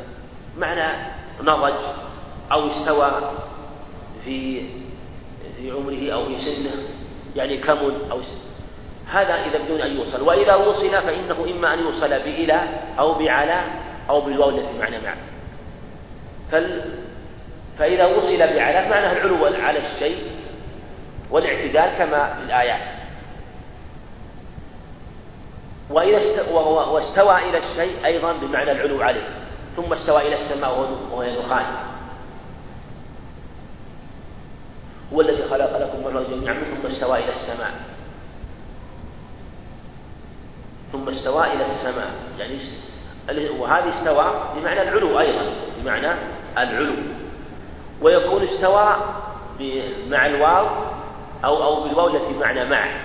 معنى 0.58 1.14
نضج 1.42 1.84
أو 2.52 2.72
استوى 2.72 3.34
في 4.26 4.66
في 5.64 5.72
عمره 5.72 6.14
أو 6.14 6.26
في 6.26 6.38
سنه 6.38 6.72
يعني 7.36 7.58
كمل 7.58 7.96
أو 8.12 8.20
هذا 9.12 9.34
إذا 9.34 9.58
بدون 9.58 9.82
أن 9.82 9.98
يوصل. 9.98 10.22
وإذا 10.22 10.56
وصل 10.56 10.92
فإنه 10.92 11.46
إما 11.52 11.74
أن 11.74 11.80
يوصل 11.80 12.10
بإلى 12.10 12.62
أو 13.00 13.14
بعلى 13.14 13.62
أو 14.10 14.22
بالواو 14.22 14.50
التي 14.50 14.80
معنى 14.80 14.98
مع 15.00 15.14
فال 16.52 16.82
فإذا 17.80 18.06
وصل 18.06 18.38
بعلى 18.38 18.90
معناه 18.90 19.12
العلو 19.12 19.46
على 19.46 19.80
الشيء 19.80 20.18
والاعتدال 21.32 21.98
كما 21.98 22.34
في 22.34 22.46
الآيات. 22.46 22.82
وإذا 25.90 26.52
واستوى 26.92 27.50
إلى 27.50 27.58
الشيء 27.58 28.06
أيضا 28.06 28.34
بمعنى 28.34 28.72
العلو 28.72 29.02
عليه. 29.02 29.28
ثم 29.76 29.94
استوى 29.94 30.28
إلى 30.28 30.36
السماء 30.36 30.72
وهو 31.12 31.24
دخان 31.24 31.66
هو 35.14 35.22
الذي 35.22 35.44
خلق 35.50 35.78
لكم 35.78 36.06
والأرض 36.06 36.30
جميعا 36.32 36.54
ثم 36.54 36.88
استوى 36.88 37.20
إلى 37.20 37.34
السماء. 37.34 37.72
ثم 40.92 41.10
استوى 41.10 41.54
إلى 41.54 41.66
السماء. 41.66 42.12
يعني 42.40 42.60
وهذه 43.60 44.00
استوى 44.00 44.34
بمعنى 44.56 44.82
العلو 44.82 45.20
أيضا 45.20 45.46
بمعنى 45.78 46.14
العلو. 46.58 46.96
ويكون 48.02 48.44
استوى 48.44 48.96
مع 50.10 50.26
الواو 50.26 50.68
أو 51.46 51.64
أو 51.64 51.84
بالواو 51.84 52.08
التي 52.08 52.34
بمعنى 52.34 52.70
مع. 52.70 53.02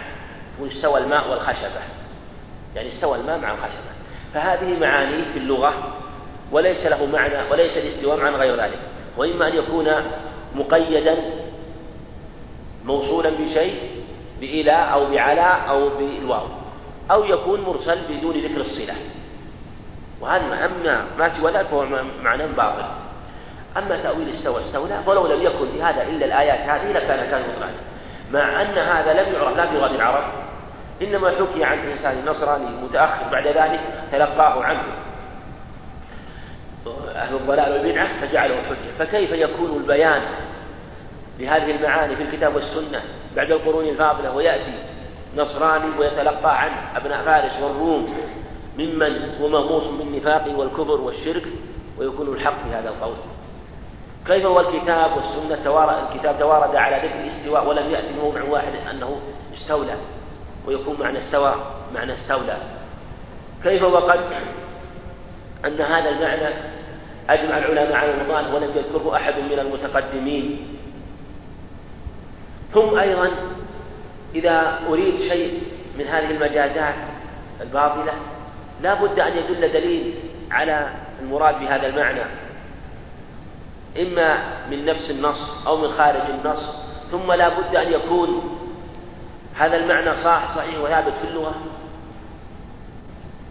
يكون 0.55 0.69
استوى 0.69 1.01
الماء 1.01 1.31
والخشبة. 1.31 1.83
يعني 2.77 2.89
استوى 2.89 3.19
الماء 3.19 3.39
مع 3.39 3.53
الخشبة. 3.53 3.89
فهذه 4.35 4.81
معاني 4.81 5.25
في 5.25 5.39
اللغة 5.39 5.75
وليس 6.53 6.87
له 6.87 7.07
معنى 7.07 7.51
وليس 7.51 7.77
الاستواء 7.77 8.21
عن 8.21 8.35
غير 8.35 8.57
ذلك. 8.57 8.79
وإما 9.17 9.49
أن 9.49 9.57
يكون 9.57 9.87
مقيدا 10.55 11.19
موصولا 12.89 13.31
بشيء 13.31 13.75
بإلى 14.41 14.73
أو 14.73 15.11
بعلى 15.11 15.69
أو 15.69 15.89
بالواو 15.89 16.47
أو 17.11 17.25
يكون 17.25 17.61
مرسل 17.61 17.99
بدون 18.09 18.37
ذكر 18.37 18.61
الصلة. 18.61 18.95
وهذا 20.21 20.65
أما 20.65 21.05
ما 21.19 21.41
سوى 21.41 21.53
ذلك 21.53 21.67
فهو 21.67 21.87
معنى 22.23 22.47
باطل. 22.47 22.89
أما 23.77 24.03
تأويل 24.03 24.29
استوى 24.29 24.61
استولى 24.61 25.03
فلو 25.07 25.27
لم 25.27 25.43
يكن 25.43 25.67
في 25.73 25.83
هذا 25.83 26.03
إلا 26.03 26.27
الآيات 26.27 26.61
هذه 26.61 26.93
لكان 26.93 27.31
كان 27.31 27.43
مطلقا. 27.43 27.71
مع 28.33 28.63
أن 28.63 28.79
هذا 28.79 29.13
لم 29.13 29.35
يعرف 29.35 29.57
لا 29.57 29.65
بلغة 29.65 29.95
العرب 29.95 30.25
إنما 31.03 31.31
حكي 31.31 31.65
عن 31.65 31.79
إنسان 31.79 32.25
نصراني 32.27 32.71
متأخر 32.85 33.33
بعد 33.33 33.47
ذلك 33.47 33.81
تلقاه 34.13 34.65
عنه. 34.65 34.85
أهل 37.15 37.35
الضلال 37.35 37.73
والبدعة 37.73 38.21
فجعله 38.21 38.55
حجة. 38.55 39.05
فكيف 39.05 39.33
يكون 39.33 39.77
البيان 39.77 40.23
لهذه 41.39 41.71
المعاني 41.71 42.17
في 42.17 42.23
الكتاب 42.23 42.55
والسنة 42.55 43.03
بعد 43.37 43.51
القرون 43.51 43.89
الفاضلة 43.89 44.37
ويأتي 44.37 44.75
نصراني 45.37 45.99
ويتلقى 45.99 46.63
عنه 46.63 46.97
أبناء 46.97 47.25
فارس 47.25 47.63
والروم 47.63 48.15
ممن 48.79 49.39
هو 49.41 49.49
مغموس 49.49 49.85
بالنفاق 49.85 50.59
والكفر 50.59 51.01
والشرك 51.01 51.45
ويكون 51.99 52.29
الحق 52.29 52.55
في 52.65 52.75
هذا 52.75 52.89
القول. 52.89 53.15
كيف 54.27 54.47
هو 54.47 54.61
الكتاب 54.61 55.17
والسنة؟ 55.17 55.65
توارد 55.65 56.13
الكتاب 56.13 56.39
توارد 56.39 56.77
على 56.77 56.97
ذكر 56.97 57.21
الاستواء 57.21 57.69
ولم 57.69 57.91
يأتي 57.91 58.15
موضع 58.23 58.43
واحد 58.43 58.73
أنه 58.91 59.21
استولى 59.55 59.97
ويكون 60.67 60.97
معنى 61.01 61.19
استوى 61.19 61.55
معنى 61.95 62.15
استولى. 62.15 62.57
كيف 63.63 63.83
وقد 63.83 64.21
أن 65.65 65.81
هذا 65.81 66.09
المعنى 66.09 66.55
أجمع 67.31 67.59
العلماء 67.59 67.97
على 67.97 68.11
رمضان 68.11 68.55
ولم 68.55 68.71
يذكره 68.77 69.17
أحد 69.17 69.35
من 69.51 69.59
المتقدمين. 69.59 70.78
ثم 72.73 72.99
أيضا 72.99 73.31
إذا 74.35 74.81
أريد 74.89 75.15
شيء 75.15 75.63
من 75.99 76.07
هذه 76.07 76.31
المجازات 76.31 76.95
الباطلة 77.61 78.13
لا 78.83 78.95
بد 78.95 79.21
أن 79.21 79.37
يدل 79.37 79.73
دليل 79.73 80.15
على 80.51 80.89
المراد 81.23 81.61
بهذا 81.61 81.87
المعنى. 81.87 82.23
إما 84.01 84.39
من 84.71 84.85
نفس 84.85 85.11
النص 85.11 85.67
أو 85.67 85.77
من 85.77 85.93
خارج 85.93 86.23
النص 86.31 86.73
ثم 87.11 87.33
لا 87.33 87.49
بد 87.49 87.77
أن 87.77 87.93
يكون 87.93 88.59
هذا 89.57 89.77
المعنى 89.77 90.17
صح 90.25 90.57
صحيح 90.57 90.81
وثابت 90.81 91.13
في 91.23 91.29
اللغة. 91.29 91.55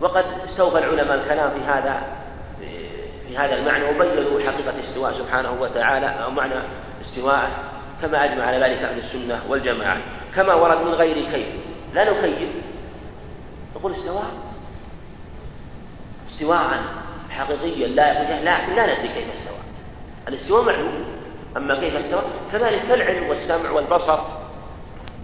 وقد 0.01 0.25
استوفى 0.49 0.77
العلماء 0.77 1.15
الكلام 1.17 1.51
في 1.51 1.65
هذا 1.65 2.01
في 3.27 3.38
هذا 3.38 3.56
المعنى 3.56 3.84
وبينوا 3.84 4.39
حقيقة 4.39 4.69
الاستواء 4.69 5.13
سبحانه 5.13 5.62
وتعالى 5.62 6.23
أو 6.23 6.32
معنى 6.32 6.53
استواءه. 7.01 7.49
كما 8.02 8.26
أجمع 8.26 8.46
على 8.46 8.58
ذلك 8.58 8.84
أهل 8.84 8.98
السنة 8.98 9.42
والجماعة 9.50 10.02
كما 10.36 10.54
ورد 10.54 10.78
من 10.78 10.94
غير 10.94 11.32
كيف. 11.32 11.48
لا 11.94 12.12
نكيف. 12.12 12.50
نقول 13.76 13.92
استواء. 13.92 14.32
استواء 16.30 16.84
حقيقيا 17.30 17.88
لا 17.88 18.24
لا 18.44 18.76
لا 18.76 18.84
ندري 18.84 19.08
كيف 19.08 19.28
استوى 19.40 19.58
الاستواء 20.28 20.64
معلوم. 20.64 21.06
أما 21.58 21.80
كيف 21.80 21.96
استوى 21.96 22.22
كذلك 22.52 22.92
العلم 22.92 23.30
والسمع 23.30 23.70
والبصر. 23.72 24.20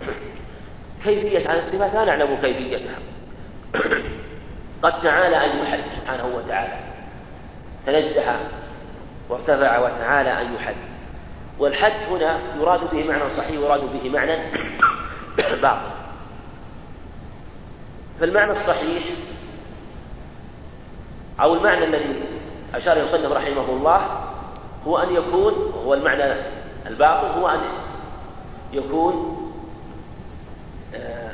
كيفية 1.03 1.51
هذا 1.51 1.67
الصفات 1.67 1.93
لا 1.93 2.05
نعلم 2.05 2.35
كيفيتها. 2.35 2.95
قد 4.83 5.01
تعالى 5.01 5.45
أن 5.45 5.59
يحد 5.59 5.79
سبحانه 5.99 6.25
وتعالى. 6.35 6.73
تنزه 7.85 8.39
وارتفع 9.29 9.79
وتعالى 9.79 10.41
أن 10.41 10.53
يحد 10.55 10.75
والحد 11.59 11.93
هنا 12.11 12.39
يراد 12.59 12.91
به 12.91 13.03
معنى 13.03 13.29
صحيح 13.37 13.51
يراد 13.51 13.81
به 13.93 14.09
معنى 14.09 14.37
باطل. 15.37 16.03
فالمعنى 18.19 18.51
الصحيح 18.51 19.03
أو 21.41 21.53
المعنى 21.53 21.85
الذي 21.85 22.23
أشار 22.75 22.97
المصنف 22.97 23.31
رحمه 23.31 23.69
الله 23.69 24.23
هو 24.87 24.97
أن 24.97 25.15
يكون 25.15 25.53
هو 25.85 25.93
المعنى 25.93 26.33
الباطل 26.87 27.39
هو 27.39 27.47
أن 27.47 27.59
يكون 28.73 29.39
آه، 30.95 31.31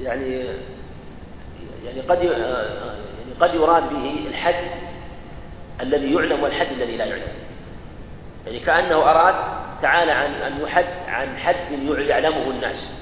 يعني 0.00 0.44
يعني 1.84 2.00
قد 2.00 2.18
آه، 2.18 2.94
يعني 3.18 3.32
قد 3.40 3.54
يراد 3.54 3.90
به 3.90 4.26
الحد 4.28 4.87
الذي 5.80 6.14
يعلم 6.14 6.42
والحد 6.42 6.66
الذي 6.72 6.96
لا 6.96 7.04
يعلم. 7.04 7.22
يعني 8.46 8.60
كأنه 8.60 8.96
أراد 8.96 9.34
تعالى 9.82 10.12
عن 10.12 10.34
أن 10.34 10.60
يحد 10.60 10.84
عن 11.08 11.36
حد 11.36 11.72
يعلمه 11.98 12.50
الناس. 12.50 12.92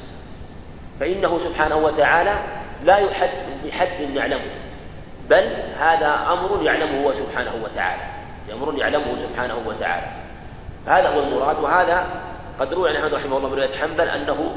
فإنه 1.01 1.39
سبحانه 1.39 1.77
وتعالى 1.77 2.39
لا 2.85 2.99
يحد 2.99 3.31
بحد 3.65 4.03
نعلمه 4.15 4.51
بل 5.31 5.57
هذا 5.79 6.27
أمر 6.33 6.63
يعلمه 6.63 7.05
هو 7.05 7.13
سبحانه 7.13 7.55
وتعالى. 7.65 8.03
أمر 8.53 8.79
يعلمه 8.79 9.17
سبحانه 9.29 9.63
وتعالى. 9.67 10.07
هذا 10.87 11.09
هو 11.09 11.21
المراد. 11.21 11.59
وهذا 11.59 12.07
قد 12.61 12.75
روي 12.75 12.91
عن 12.91 12.97
أحمد 12.97 13.15
رحمه 13.15 13.37
الله 13.37 13.49
برواية 13.49 13.79
حنبل 13.79 14.09
أنه 14.09 14.57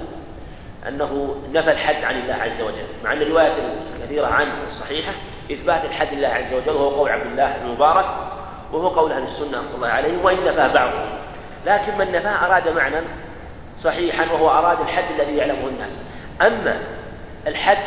أنه 0.87 1.35
نفى 1.53 1.71
الحد 1.71 2.03
عن 2.03 2.19
الله 2.19 2.33
عز 2.33 2.61
وجل. 2.61 3.03
مع 3.03 3.13
أن 3.13 3.21
الروايات 3.21 3.53
الكثيرة 3.95 4.27
عنه 4.27 4.53
صحيحة. 4.79 5.13
إثبات 5.51 5.85
الحد 5.85 6.13
لله 6.13 6.27
عز 6.27 6.53
وجل 6.53 6.75
وهو 6.75 6.89
قول 6.89 7.09
عبد 7.09 7.25
الله 7.25 7.61
المبارك 7.61 8.05
وهو 8.71 8.87
قول 8.87 9.11
أهل 9.11 9.23
السنة 9.23 9.57
رحمه 9.57 9.75
الله 9.75 9.87
عليه 9.87 10.23
وإن 10.23 10.45
نفاه 10.45 10.73
بعضهم 10.73 11.09
لكن 11.65 11.97
من 11.97 12.11
نفاه 12.11 12.45
أراد 12.45 12.67
معنى 12.67 12.97
صحيحا 13.81 14.25
وهو 14.33 14.49
أراد 14.49 14.81
الحد 14.81 15.19
الذي 15.19 15.37
يعلمه 15.37 15.67
الناس. 15.67 15.91
أما 16.41 16.79
الحد 17.47 17.83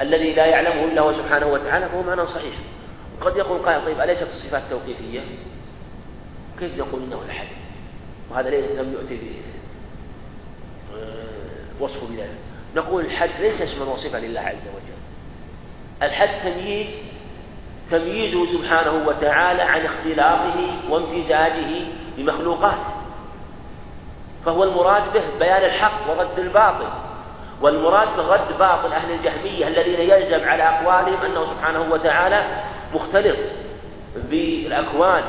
الذي 0.00 0.32
لا 0.34 0.46
يعلمه 0.46 0.84
إلا 0.84 1.02
هو 1.02 1.12
سبحانه 1.12 1.46
وتعالى 1.46 1.88
فهو 1.88 2.02
معنى 2.02 2.26
صحيح. 2.26 2.54
وقد 3.20 3.36
يقول 3.36 3.58
قائل 3.58 3.84
طيب 3.84 4.00
أليست 4.00 4.22
الصفات 4.22 4.62
توقيفية؟ 4.70 5.20
كيف 6.60 6.78
نقول 6.78 7.02
إنه 7.02 7.22
الحد؟ 7.26 7.46
وهذا 8.30 8.50
ليس 8.50 8.70
لم 8.70 8.92
يؤتي 8.92 9.42
آه، 10.96 11.82
وصفه 11.82 12.06
بذلك. 12.06 12.38
نقول 12.76 13.04
الحد 13.04 13.30
ليس 13.40 13.62
اسما 13.62 13.84
وصفا 13.92 14.16
لله 14.16 14.40
عز 14.40 14.68
وجل. 14.74 14.93
الحد 16.02 16.28
تمييز 16.44 16.86
تمييزه 17.90 18.46
سبحانه 18.52 19.08
وتعالى 19.08 19.62
عن 19.62 19.84
اختلاطه 19.84 20.76
وامتزاجه 20.90 21.86
بمخلوقاته 22.16 22.94
فهو 24.46 24.64
المراد 24.64 25.12
به 25.12 25.22
بيان 25.38 25.64
الحق 25.64 26.10
ورد 26.10 26.38
الباطل 26.38 26.88
والمراد 27.60 28.16
برد 28.16 28.58
باطل 28.58 28.92
أهل 28.92 29.10
الجهمية 29.10 29.68
الذين 29.68 30.00
يلزم 30.10 30.48
على 30.48 30.62
أقوالهم 30.62 31.20
أنه 31.20 31.44
سبحانه 31.44 31.92
وتعالى 31.92 32.44
مختلط 32.94 33.36
بالأكوان 34.14 35.22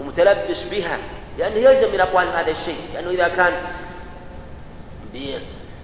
ومتلبس 0.00 0.62
بها 0.70 0.98
لأنه 1.38 1.56
يلزم 1.56 1.92
من 1.92 2.00
أقوالهم 2.00 2.32
هذا 2.32 2.50
الشيء 2.50 2.80
لأنه 2.94 3.10
إذا 3.10 3.28
كان 3.28 3.52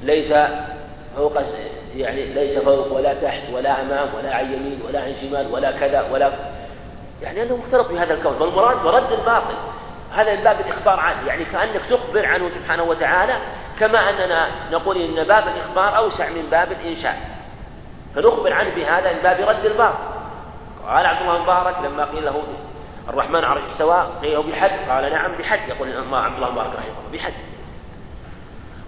ليس 0.02 0.32
فوق 1.16 1.38
يعني 1.97 2.24
ليس 2.24 2.64
فوق 2.64 2.93
ولا 2.93 3.14
تحت 3.14 3.43
ولا 3.53 3.80
أمام 3.80 4.09
ولا 4.14 4.34
عن 4.34 4.45
يمين 4.45 4.80
ولا 4.88 5.01
عن 5.01 5.14
شمال 5.20 5.53
ولا 5.53 5.72
كذا 5.72 6.09
ولا 6.12 6.32
يعني 7.22 7.43
أنه 7.43 7.57
مختلط 7.57 7.88
بهذا 7.88 8.14
الكون. 8.14 8.38
فالمراد 8.38 8.82
برد 8.82 9.12
الباطل. 9.12 9.55
هذا 10.12 10.34
من 10.34 10.43
باب 10.43 10.61
الإخبار 10.61 11.01
عنه 11.01 11.26
يعني 11.26 11.45
كأنك 11.45 11.80
تخبر 11.90 12.26
عنه 12.26 12.49
سبحانه 12.49 12.82
وتعالى 12.82 13.38
كما 13.80 14.11
أننا 14.11 14.49
نقول 14.70 14.97
إن 14.97 15.24
باب 15.24 15.49
الإخبار 15.49 15.97
أوسع 15.97 16.28
من 16.28 16.49
باب 16.51 16.72
الإنشاء. 16.72 17.16
فنخبر 18.14 18.53
عنه 18.53 18.74
بهذا 18.74 19.12
من 19.12 19.18
باب 19.22 19.49
رد 19.49 19.64
الباطل. 19.64 19.99
قال 20.86 21.07
عبد 21.07 21.20
الله 21.20 21.43
مبارك 21.43 21.76
لما 21.84 22.05
قيل 22.05 22.24
له 22.24 22.43
الرحمن 23.09 23.45
عرش 23.45 23.62
استوى 23.72 24.07
قيل 24.22 24.32
له 24.32 24.43
بحد. 24.43 24.70
قال 24.88 25.12
نعم 25.12 25.32
بحد. 25.38 25.68
يقول 25.68 25.88
عبد 25.88 26.36
الله 26.36 26.51
مبارك 26.51 26.70
رحمه 26.70 26.84
الله 26.84 27.18
بحد. 27.18 27.32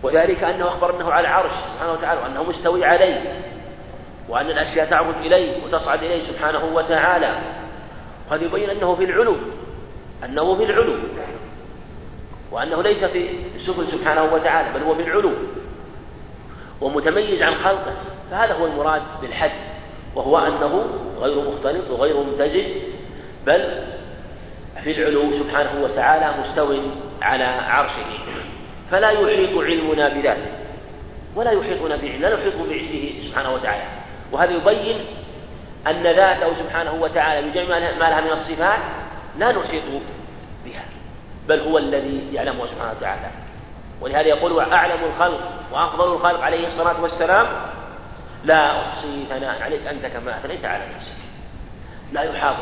وذلك 0.05 0.44
أنه 0.44 0.68
أخبر 0.68 0.96
أنه 0.96 1.12
على 1.12 1.28
العرش 1.28 1.50
سبحانه 1.50 1.92
وتعالى 1.92 2.20
وأنه 2.20 2.42
مستوي 2.42 2.84
عليه 2.84 3.42
وأن 4.28 4.50
الأشياء 4.50 4.90
تعرج 4.90 5.14
إليه 5.20 5.64
وتصعد 5.64 6.02
إليه 6.02 6.22
سبحانه 6.22 6.64
وتعالى. 6.64 7.38
وهذا 8.30 8.44
يبين 8.44 8.70
أنه 8.70 8.94
في 8.94 9.05
العلو 9.05 9.36
أنه 10.24 10.57
في 10.57 10.64
العلو 10.64 10.98
وأنه 12.52 12.82
ليس 12.82 13.05
في 13.05 13.30
السفل 13.57 13.86
سبحانه 13.98 14.34
وتعالى 14.34 14.78
بل 14.78 14.82
هو 14.82 14.94
في 14.94 15.02
العلو 15.02 15.32
ومتميز 16.80 17.42
عن 17.42 17.55
خلقه. 17.55 17.92
فهذا 18.30 18.55
هو 18.55 18.66
المراد 18.66 19.02
بالحد 19.22 19.50
وهو 20.14 20.38
أنه 20.38 20.86
غير 21.20 21.50
مختلط 21.50 21.90
وغير 21.90 22.16
ممتزج 22.16 22.66
بل 23.46 23.84
في 24.84 24.92
العلو 24.92 25.38
سبحانه 25.38 25.84
وتعالى 25.84 26.40
مستو 26.40 26.76
على 27.22 27.44
عرشه. 27.44 28.07
فلا 28.95 29.11
يحيط 29.11 29.59
علمنا 29.59 30.09
بذاته 30.09 30.47
ولا 31.36 31.51
يحيطون 31.51 31.97
بعلمه 31.97 32.16
لا 32.16 32.36
نحيط 32.36 32.55
بعلمه 32.57 33.12
سبحانه 33.28 33.55
وتعالى. 33.55 33.82
وهذا 34.32 34.51
يبين 34.51 35.07
أن 35.86 36.03
ذاته 36.03 36.62
سبحانه 36.62 36.92
وتعالى 36.92 37.49
بجميع 37.49 37.78
ما 37.78 38.05
لها 38.11 38.20
من 38.20 38.30
الصفات 38.30 38.78
لا 39.38 39.53
نحيط 39.53 39.82
بها 40.64 40.84
بل 41.49 41.61
هو 41.61 41.78
الذي 41.78 42.28
يعلمه 42.32 42.66
سبحانه 42.66 42.92
وتعالى. 42.99 43.30
ولهذا 44.01 44.26
يقول 44.28 44.61
أعلم 44.61 45.05
الخلق 45.05 45.40
وأفضل 45.72 46.12
الخلق 46.12 46.40
عليه 46.40 46.66
الصلاة 46.66 47.03
والسلام 47.03 47.47
لا 48.45 48.80
أحصي 48.80 49.24
ثناء 49.28 49.62
عليك 49.62 49.86
أنت 49.86 50.07
كما 50.07 50.36
أثنيت 50.36 50.64
على 50.64 50.82
نفسك. 50.97 51.16
لا 52.12 52.22
يحاط 52.22 52.57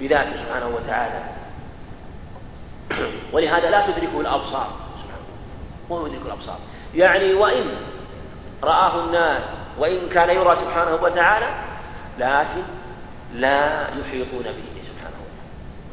بذاته 0.00 0.44
سبحانه 0.44 0.68
وتعالى. 0.76 1.22
ولهذا 3.32 3.70
لا 3.70 3.86
تدركه 3.86 4.20
الأبصار. 4.20 4.85
وهو 5.90 6.06
يدرك 6.06 6.26
الأبصار 6.26 6.58
يعني 6.94 7.34
وإن 7.34 7.76
رآه 8.62 9.04
الناس 9.04 9.42
وإن 9.78 10.08
كان 10.08 10.30
يرى 10.30 10.56
سبحانه 10.56 10.98
وتعالى 11.02 11.48
لكن 12.18 12.62
لا 13.34 13.80
يحيطون 13.80 14.42
به 14.42 14.82
سبحانه. 14.88 15.16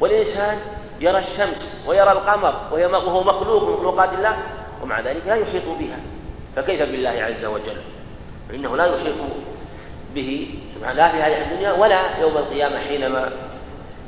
والإنسان 0.00 0.58
يرى 1.00 1.18
الشمس 1.18 1.84
ويرى 1.86 2.12
القمر 2.12 2.54
وهو 2.72 3.24
مخلوق 3.24 3.62
من 3.62 3.72
مخلوقات 3.74 4.12
الله 4.12 4.36
ومع 4.82 5.00
ذلك 5.00 5.22
لا 5.26 5.34
يحيط 5.34 5.64
بها. 5.78 5.98
فكيف 6.56 6.80
بالله 6.80 7.10
عز 7.10 7.44
وجل؟ 7.44 7.76
فإنه 8.48 8.76
لا 8.76 8.86
يحيط 8.86 9.14
به 10.14 10.58
سبحانه 10.74 10.96
لا 10.96 11.12
في 11.12 11.16
هذه 11.16 11.42
الدنيا 11.42 11.72
ولا 11.72 12.18
يوم 12.18 12.36
القيامة 12.38 12.78
حينما 12.78 13.32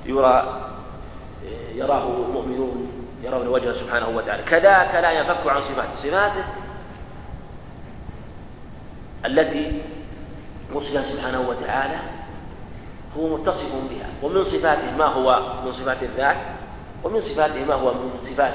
يرى 0.07 0.63
يراه 1.75 2.07
المؤمنون. 2.07 3.06
يرون 3.27 3.49
وجهه 3.49 3.73
سبحانه 3.73 4.09
وتعالى. 4.09 4.43
كذاك 4.43 4.95
لا 4.95 5.11
ينفك 5.11 5.47
عن 5.47 5.61
صفاته 5.61 5.97
صفاته 6.03 6.45
التي 9.27 9.83
وصفها 10.75 11.03
سبحانه 11.03 11.41
وتعالى 11.41 11.99
هو 13.17 13.37
متصف 13.37 13.73
بها. 13.91 14.09
ومن 14.23 14.45
صفاته 14.45 14.97
ما 14.97 15.07
هو 15.07 15.53
من 15.65 15.73
صفات 15.73 16.03
الذات 16.03 16.37
ومن 17.05 17.21
صفاته 17.21 17.65
ما 17.65 17.75
هو 17.75 17.95
من 17.95 18.11
صفات 18.31 18.55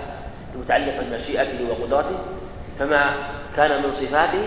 المتعلقة 0.56 1.02
بمشيئته 1.02 1.70
وقدرته. 1.70 2.18
فما 2.80 3.16
كان 3.56 3.84
من 3.84 3.92
صفاته 3.92 4.46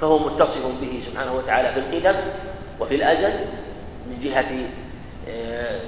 فهو 0.00 0.18
متصف 0.18 0.80
به 0.80 1.02
سبحانه 1.10 1.32
وتعالى 1.32 1.72
في 1.72 1.80
القدم 1.80 2.20
وفي 2.80 2.94
الأزل 2.94 3.34
من 4.06 4.20
جهة 4.22 4.68
آه، 5.28 5.80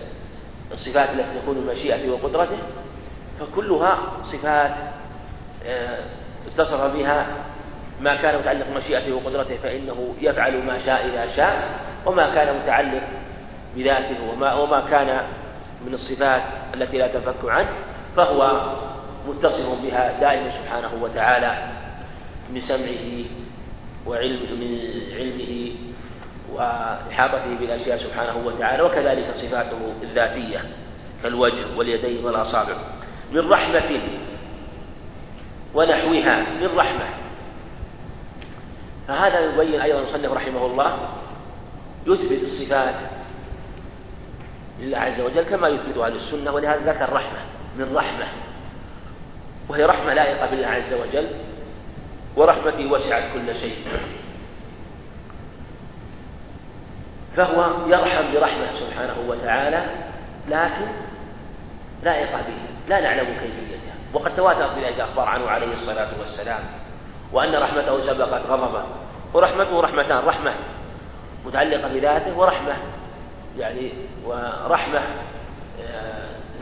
الصفات 0.72 1.08
التي 1.10 1.40
تكون 1.42 1.54
بمشيئته 1.54 2.10
وقدرته. 2.12 2.58
فكلها 3.40 3.98
صفات 4.32 4.70
آه، 5.66 5.98
اتصف 6.46 6.94
بها 6.94 7.26
ما 8.00 8.16
كان 8.16 8.38
متعلق 8.38 8.66
بمشيئته 8.70 9.12
وقدرته 9.12 9.56
فإنه 9.56 10.14
يفعل 10.20 10.64
ما 10.64 10.78
شاء 10.86 11.06
إذا 11.06 11.36
شاء 11.36 11.80
وما 12.06 12.34
كان 12.34 12.56
متعلق 12.56 13.02
بذاته 13.76 14.30
وما, 14.32 14.54
وما 14.54 14.90
كان 14.90 15.22
من 15.86 15.94
الصفات 15.94 16.42
التي 16.74 16.98
لا 16.98 17.08
تنفك 17.08 17.44
عنه 17.44 17.68
فهو 18.16 18.72
متصف 19.28 19.82
بها 19.82 20.20
دائما 20.20 20.50
سبحانه 20.50 20.90
وتعالى 21.02 21.58
من 22.50 22.60
سمعه 22.60 23.24
وعلمه 24.06 24.54
من 24.54 24.80
علمه 25.16 25.72
وإحاطته 26.52 27.54
بالأشياء 27.60 27.98
سبحانه 27.98 28.46
وتعالى 28.46 28.82
وكذلك 28.82 29.26
صفاته 29.36 29.92
الذاتية 30.02 30.60
كالوجه 31.22 31.76
واليدين 31.76 32.24
والأصابع. 32.24 32.74
من 33.32 33.50
رحمة 33.50 34.00
ونحوها 35.74 36.46
من 36.60 36.76
رحمة. 36.76 37.06
فهذا 39.08 39.40
يبين 39.40 39.80
أيضا 39.80 39.98
المصنف 39.98 40.32
رحمه 40.32 40.66
الله 40.66 41.08
يثبت 42.06 42.42
الصفات 42.42 42.94
لله 44.80 44.98
عز 44.98 45.20
وجل 45.20 45.42
كما 45.42 45.68
يثبت 45.68 45.96
أهل 45.96 46.16
السنة 46.16 46.52
ولهذا 46.52 46.92
ذكر 46.92 47.12
رحمة 47.12 47.38
من 47.78 47.96
رحمة. 47.96 48.26
وهي 49.68 49.84
رحمة 49.84 50.14
لائقة 50.14 50.50
بالله 50.50 50.66
عز 50.66 50.92
وجل 50.92 51.26
ورحمتي 52.36 52.86
وسعت 52.86 53.22
كل 53.34 53.60
شيء. 53.60 53.76
فهو 57.36 57.88
يرحم 57.88 58.34
برحمة 58.34 58.66
سبحانه 58.80 59.16
وتعالى 59.28 59.84
لكن 60.48 60.86
لائقة 62.02 62.36
به 62.36 62.88
لا 62.88 63.00
نعلم 63.00 63.26
كيفيتها. 63.26 63.94
وقد 64.14 64.36
تواترت 64.36 64.70
بذلك 64.76 65.00
أخبار 65.00 65.28
عنه 65.28 65.48
عليه 65.48 65.72
الصلاة 65.72 66.08
والسلام 66.20 66.60
وأن 67.32 67.54
رحمته 67.54 68.06
سبقت 68.06 68.42
غضبه 68.48 68.82
ورحمته 69.34 69.80
رحمتان 69.80 70.18
رحمة 70.18 70.54
متعلقة 71.46 71.88
بذاته 71.88 72.38
ورحمة 72.38 72.76
يعني 73.58 73.92
ورحمة 74.26 75.00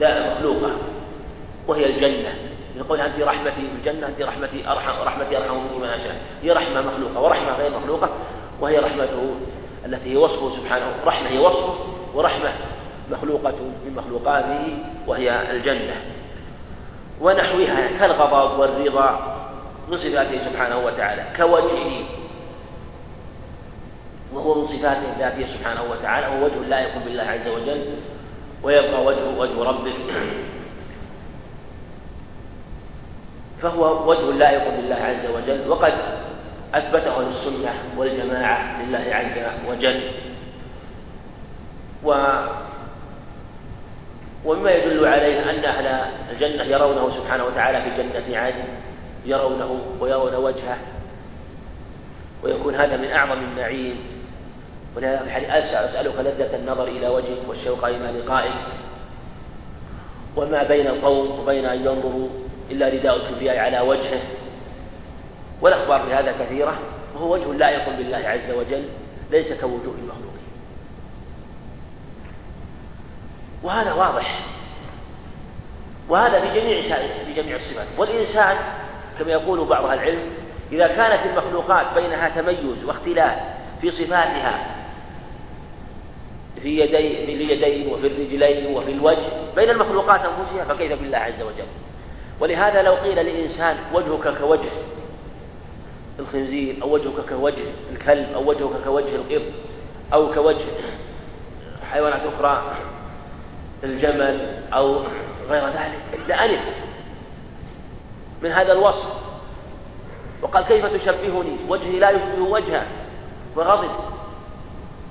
لا 0.00 0.26
آه، 0.26 0.34
مخلوقة 0.34 0.76
وهي 1.66 1.86
الجنة. 1.86 2.34
يقول 2.76 3.00
أنت 3.00 3.20
رحمتي 3.20 3.50
في 3.50 3.90
الجنة 3.90 4.06
أنت 4.06 4.22
رحمتي 4.22 4.68
أرحم 4.68 5.02
رحمتي 5.02 5.36
أرحم 5.36 5.54
مني 5.54 5.78
من 5.78 5.88
أشاء. 5.88 6.16
هي 6.42 6.50
رحمة 6.50 6.80
مخلوقة 6.80 7.20
ورحمة 7.20 7.56
غير 7.56 7.78
مخلوقة 7.78 8.08
وهي 8.60 8.78
رحمته 8.78 9.34
التي 9.86 10.12
هي 10.12 10.16
وصفه 10.16 10.56
سبحانه 10.56 10.86
رحمة 11.04 11.28
هي 11.28 11.38
وصفه 11.38 11.74
ورحمة 12.14 12.52
مخلوقة 13.10 13.54
من 13.86 13.94
مخلوقاته 13.96 14.78
وهي 15.06 15.50
الجنة. 15.50 15.96
ونحوها 17.20 17.98
كالغضب 17.98 18.58
والرضا 18.58 19.36
من 19.88 19.96
صفاته 19.96 20.50
سبحانه 20.50 20.78
وتعالى 20.78 21.24
كوجهه. 21.36 22.04
وهو 24.32 24.54
من 24.54 24.66
صفاته 24.66 25.12
الذاتية 25.12 25.46
سبحانه 25.46 25.82
وتعالى 25.90 26.26
وهو 26.26 26.44
وجه 26.44 26.68
لائق 26.68 27.04
بالله 27.04 27.22
عز 27.22 27.48
وجل 27.48 27.84
ويبقى 28.62 29.04
وجه 29.04 29.38
وجه 29.38 29.62
ربك 29.62 29.94
فهو 33.62 34.10
وجه 34.10 34.30
لائق 34.32 34.76
بالله 34.76 34.96
عز 34.96 35.30
وجل 35.30 35.68
وقد 35.68 35.92
أثبته 36.74 37.20
السنة 37.20 37.74
والجماعة 37.96 38.82
لله 38.82 39.14
عز 39.14 39.44
وجل. 39.68 40.00
و 42.04 42.12
ومما 44.46 44.70
يدل 44.70 45.06
عليه 45.06 45.50
أن 45.50 45.64
أهل 45.64 46.10
الجنة 46.32 46.62
يرونه 46.62 47.10
سبحانه 47.10 47.44
وتعالى 47.44 47.82
في 47.82 48.02
جنة 48.02 48.38
عدن 48.38 48.64
يرونه 49.26 49.80
ويرون 50.00 50.34
وجهه 50.34 50.78
ويكون 52.42 52.74
هذا 52.74 52.96
من 52.96 53.10
أعظم 53.10 53.40
النعيم. 53.42 53.96
أسألك 54.98 56.14
لذة 56.18 56.56
النظر 56.56 56.88
إلى 56.88 57.08
وجهك 57.08 57.48
والشوق 57.48 57.84
إلى 57.84 58.20
لقائك. 58.20 58.54
وما 60.36 60.62
بين 60.62 60.86
القوم 60.86 61.40
وبين 61.40 61.64
أن 61.64 61.78
ينظروا 61.78 62.28
إلا 62.70 62.88
رداء 62.88 63.16
الكبرياء 63.16 63.58
على 63.58 63.80
وجهه. 63.80 64.20
والأخبار 65.62 66.02
في 66.02 66.14
هذا 66.14 66.32
كثيرة 66.32 66.78
وهو 67.14 67.32
وجه 67.32 67.52
لائق 67.52 67.96
بالله 67.96 68.16
عز 68.16 68.50
وجل 68.50 68.84
ليس 69.30 69.60
كوجوه 69.60 69.94
المخلوقين 69.94 70.25
وهذا 73.66 73.92
واضح. 73.92 74.40
وهذا 76.08 76.40
في 76.40 76.60
جميع 76.60 76.82
في 77.24 77.32
جميع 77.42 77.56
الصفات. 77.56 77.86
والإنسان 77.98 78.56
كما 79.18 79.32
يقول 79.32 79.64
بعض 79.64 79.84
أهل 79.84 79.98
العلم 79.98 80.30
إذا 80.72 80.86
كانت 80.86 81.26
المخلوقات 81.26 81.94
بينها 81.94 82.28
تميز 82.28 82.84
واختلاف 82.84 83.38
في 83.80 83.90
صفاتها 83.90 84.76
في 86.62 86.80
يدي 86.80 87.26
في 87.26 87.32
اليدين 87.32 87.92
وفي 87.92 88.06
الرجلين 88.06 88.76
وفي 88.76 88.92
الوجه 88.92 89.28
بين 89.56 89.70
المخلوقات 89.70 90.20
أنفسها 90.20 90.74
فكيف 90.74 91.00
بالله 91.00 91.18
عز 91.18 91.42
وجل؟ 91.42 91.66
ولهذا 92.40 92.82
لو 92.82 92.94
قيل 92.94 93.16
لإنسان 93.16 93.76
وجهك 93.94 94.38
كوجه 94.38 94.70
الخنزير 96.18 96.76
أو 96.82 96.94
وجهك 96.94 97.28
كوجه 97.28 97.64
الكلب 97.92 98.32
أو 98.34 98.50
وجهك 98.50 98.84
كوجه 98.84 99.14
القط 99.14 99.42
أو 100.12 100.34
كوجه 100.34 100.64
حيوانات 101.92 102.20
أخرى 102.34 102.76
الجمل 103.84 104.62
أو 104.74 105.02
غير 105.48 105.66
ذلك. 105.66 106.28
لأنف 106.28 106.60
من 108.42 108.52
هذا 108.52 108.72
الوصف. 108.72 109.26
وقال 110.42 110.64
كيف 110.64 110.86
تشبهني؟ 110.86 111.56
وجهي 111.68 111.98
لا 111.98 112.10
يشبه 112.10 112.42
وجهه. 112.42 112.86
وغضب. 113.56 113.90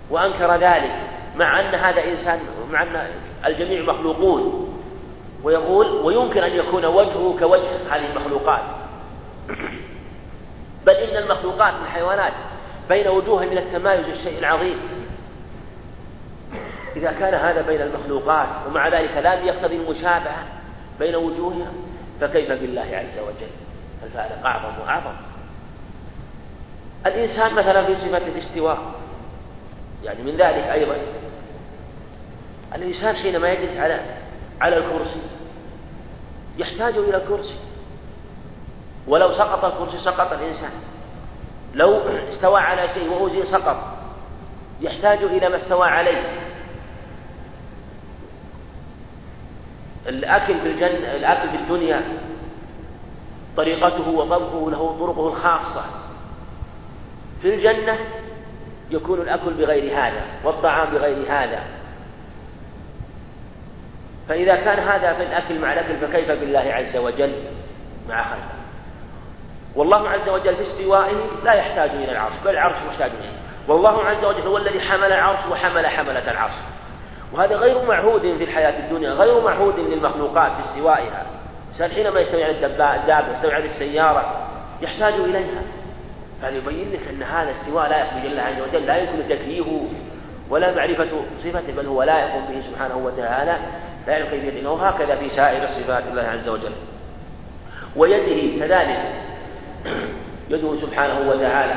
وأنكر 0.10 0.56
ذلك. 0.56 0.96
مع 1.38 1.60
أن 1.60 1.76
هذا 1.76 2.04
إنسان 2.04 2.40
مع 2.72 2.84
أن 2.84 3.08
الجميع 3.46 3.82
مخلوقون. 3.82 4.72
ويقول 5.44 5.88
ويمكن 5.88 6.44
أن 6.44 6.56
يكون 6.56 6.86
وجهه 6.86 7.36
كوجه 7.40 7.96
هذه 7.96 8.12
المخلوقات. 8.12 8.62
بل 10.86 10.94
إن 10.94 11.24
المخلوقات 11.24 11.74
من 11.74 11.84
الحيوانات 11.86 12.34
بين 12.90 13.08
وجوه 13.08 13.46
من 13.46 13.58
التمايز 13.58 14.08
الشيء 14.08 14.40
العظيم. 14.40 14.80
إذا 16.96 17.12
كان 17.12 17.34
هذا 17.34 17.62
بين 17.62 17.82
المخلوقات 17.82 18.48
ومع 18.68 18.88
ذلك 18.88 19.18
لم 19.18 19.48
يقتضي 19.48 19.76
المشابهة 19.76 20.44
بين 21.00 21.16
وجوهها 21.16 21.72
فكيف 22.22 22.52
بالله 22.52 22.82
عز 22.82 23.20
وجل؟ 23.20 23.52
الفارق 24.04 24.46
أعظم 24.46 24.82
وأعظم؟ 24.82 25.14
الإنسان 27.06 27.54
مثلا 27.54 27.86
في 27.86 27.96
صفة 27.96 28.18
الاستواء 28.18 28.78
يعني 30.04 30.24
من 30.24 30.32
ذلك 30.32 30.64
أيضا. 30.64 30.98
الإنسان 32.76 33.16
حينما 33.16 33.50
يجلس 33.50 33.78
على 33.78 34.00
على 34.62 34.78
الكرسي 34.78 35.22
يحتاج 36.58 36.98
إلى 36.98 37.18
الكرسي. 37.18 37.58
ولو 39.08 39.34
سقط 39.34 39.66
الكرسي 39.66 40.04
سقط 40.06 40.34
الإنسان. 40.34 40.72
لو 41.74 42.00
استوى 42.34 42.60
على 42.62 42.94
شيء 42.94 43.10
وأوزي 43.10 43.44
سقط. 43.52 43.78
يحتاج 44.82 45.24
إلى 45.24 45.50
ما 45.50 45.58
استوى 45.58 45.88
عليه. 45.88 46.24
الأكل 50.08 50.60
في 50.60 50.68
الجنة 50.68 51.16
الأكل 51.16 51.50
في 51.50 51.56
الدنيا 51.56 52.02
طريقته 53.58 54.10
وطبخه 54.10 54.72
له 54.72 54.98
طرقه 55.00 55.28
الخاصة. 55.28 55.86
في 57.42 57.56
الجنة 57.56 57.98
يكون 58.92 59.22
الأكل 59.22 59.54
بغير 59.54 59.94
هذا 59.98 60.22
والطعام 60.44 60.90
بغير 60.90 61.26
هذا. 61.30 61.64
فإذا 64.30 64.56
كان 64.56 64.80
هذا 64.80 65.14
في 65.14 65.24
الأكل 65.24 65.60
مع 65.60 65.74
الأكل 65.74 65.98
فكيف 65.98 66.32
بالله 66.32 66.60
عز 66.74 66.98
وجل؟ 66.98 67.34
مع 68.10 68.24
خلقه 68.24 68.56
والله 69.76 70.10
عز 70.10 70.30
وجل 70.30 70.56
في 70.56 70.64
استوائه 70.64 71.28
لا 71.44 71.54
يحتاج 71.54 71.90
إلى 71.90 72.12
العرش 72.12 72.34
بل 72.46 72.52
العرش 72.52 72.78
محتاج 72.88 73.12
إليه. 73.12 73.32
والله 73.68 74.04
عز 74.04 74.26
وجل 74.26 74.42
هو 74.42 74.58
الذي 74.58 74.80
حمل 74.80 75.12
العرش 75.12 75.46
وحمل 75.52 75.88
حملة 75.88 76.32
العرش. 76.32 76.54
وهذا 77.34 77.56
غير 77.56 77.86
معهود 77.86 78.22
في 78.22 78.44
الحياة 78.44 78.80
الدنيا 78.80 79.10
غير 79.10 79.42
معهود 79.42 79.80
للمخلوقات 79.80 80.52
في 80.52 80.70
استوائها 80.70 81.26
الإنسان 81.76 81.98
حينما 81.98 82.20
يستوي 82.20 82.44
على 82.44 82.66
الدابة 82.66 83.38
يستوي 83.38 83.54
على 83.54 83.66
السيارة 83.66 84.48
يحتاج 84.82 85.14
إليها. 85.14 85.62
فهذا 86.42 86.56
يبين 86.58 86.92
لك 86.92 87.00
أن 87.10 87.24
هذا 87.24 87.52
استواء 87.52 87.90
لا 87.90 87.98
يقبل 87.98 88.26
الله 88.26 88.42
عز 88.42 88.62
وجل 88.62 88.86
لا 88.86 88.98
يمكن 88.98 89.30
تكييفه 89.30 89.82
ولا 90.50 90.76
معرفة 90.76 91.08
صفته 91.44 91.74
بل 91.78 91.86
هو 91.86 92.04
لا 92.04 92.20
يقوم 92.20 92.46
به 92.46 92.62
سبحانه 92.62 92.98
وتعالى 92.98 93.58
لا 94.08 94.14
يعلم 94.14 94.28
كيفية 94.30 94.68
وهكذا 94.68 95.16
في 95.16 95.30
سائر 95.30 95.68
صفات 95.68 96.04
الله 96.12 96.22
عز 96.22 96.50
وجل. 96.50 96.72
ويده 97.96 98.66
كذلك. 98.66 99.00
يده 100.50 100.82
سبحانه 100.82 101.30
وتعالى. 101.30 101.76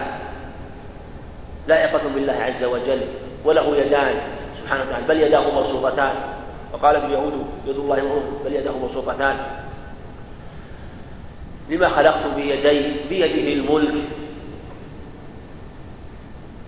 لائقة 1.67 2.09
بالله 2.15 2.33
عز 2.33 2.65
وجل 2.65 3.01
وله 3.45 3.77
يدان. 3.77 4.15
سبحانه 4.69 4.85
وتعالى 4.85 5.07
بل 5.09 5.21
يداه 5.21 5.61
مبسوطتان. 5.61 6.15
وقالت 6.73 7.05
اليهود 7.05 7.47
يد 7.67 7.77
الله 7.77 7.97
مغلوب 7.97 8.45
بل 8.45 8.53
يداه 8.53 8.73
مبسوطتان. 8.73 9.37
لما 11.69 11.89
خلقت 11.89 12.27
بيدي 12.37 12.95
بيده 13.09 13.53
الملك. 13.53 14.05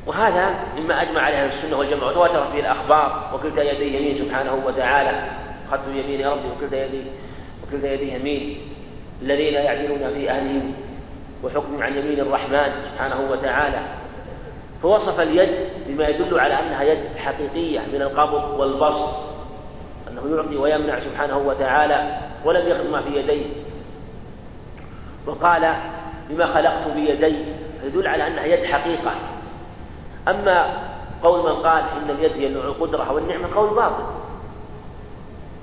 وهذا 0.07 0.55
مما 0.79 1.03
أجمع 1.03 1.23
عليه 1.23 1.47
السنة 1.47 1.79
والجماعة. 1.79 2.09
وتواترت 2.09 2.53
به 2.53 2.61
الأخبار 2.61 3.31
وكلتا 3.35 3.63
يدي 3.63 3.97
يمين 3.97 4.25
سبحانه 4.25 4.63
وتعالى. 4.67 5.23
اخذت 5.69 5.89
يمين 5.89 6.27
ربي 6.27 6.49
وكلتا 6.57 6.85
يدي 6.85 7.03
وكلتا 7.63 7.93
يدي 7.93 8.15
يمين. 8.15 8.59
الذين 9.23 9.55
يعدلون 9.55 10.15
في 10.15 10.31
أهلهم 10.31 10.75
وحكم 11.45 11.83
عن 11.83 11.97
يمين 11.97 12.21
الرحمن 12.21 12.73
سبحانه 12.93 13.31
وتعالى. 13.31 13.81
فوصف 14.83 15.21
اليد 15.21 15.69
بما 15.87 16.09
يدل 16.09 16.41
على 16.41 16.59
أنها 16.59 16.83
يد 16.83 17.17
حقيقية 17.17 17.81
من 17.81 18.03
القبض 18.03 18.61
والبسط 18.61 19.15
أنه 20.09 20.37
يعطي 20.37 20.57
ويمنع 20.57 21.01
سبحانه 21.01 21.39
وتعالى 21.39 22.19
ولم 22.45 22.69
يخذ 22.69 22.91
ما 22.91 23.03
في 23.03 23.09
يديه. 23.09 23.47
وقال 25.27 25.75
بما 26.31 26.47
خلقت 26.47 26.89
بيدي 26.95 27.45
يدل 27.85 28.07
على 28.07 28.27
أنها 28.27 28.45
يد 28.45 28.65
حقيقة. 28.65 29.13
أما 30.29 30.77
قول 31.23 31.41
من 31.41 31.63
قال 31.63 31.83
إن 31.83 32.11
اليد 32.11 32.33
هي 32.33 32.47
القدرة 32.47 33.13
والنعمة 33.13 33.55
قول 33.55 33.75
باطل. 33.75 34.05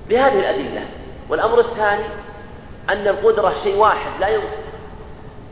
بهذه 0.08 0.38
الأدلة 0.38 0.84
والأمر 1.28 1.60
الثاني 1.60 2.04
أن 2.90 3.08
القدرة 3.08 3.54
شيء 3.62 3.76
واحد 3.76 4.20
لا 4.20 4.28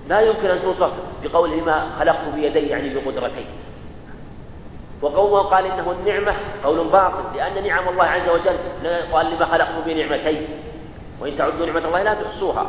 لا 0.08 0.20
يمكن 0.20 0.50
أن 0.50 0.62
توصف 0.62 0.92
بقوله 1.24 1.64
ما 1.64 1.90
خلقت 1.98 2.34
بيدي 2.34 2.58
يعني 2.58 2.94
بقدرتي 2.94 3.44
وقول 5.02 5.42
قال 5.42 5.66
إنه 5.66 5.92
النعمة 5.92 6.34
قول 6.64 6.88
باطل 6.88 7.36
لأن 7.36 7.66
نعم 7.66 7.88
الله 7.88 8.04
عز 8.04 8.28
وجل 8.28 8.56
قال 9.12 9.26
لما 9.26 9.46
خلقت 9.46 9.84
بنعمتين. 9.86 10.46
وإن 11.20 11.38
تعدوا 11.38 11.66
نعمة 11.66 11.84
الله 11.86 12.02
لا 12.02 12.14
تحصوها. 12.14 12.66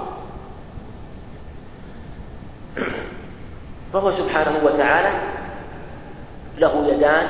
فهو 3.94 4.12
سبحانه 4.12 4.60
وتعالى 4.64 5.22
له 6.58 6.88
يدان 6.88 7.28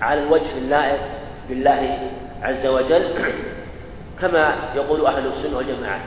على 0.00 0.22
الوجه 0.22 0.58
اللائق 0.58 1.00
بالله 1.48 2.10
عز 2.42 2.66
وجل 2.66 3.32
كما 4.20 4.56
يقول 4.74 5.06
أهل 5.06 5.26
السنة 5.26 5.56
والجماعة. 5.56 6.00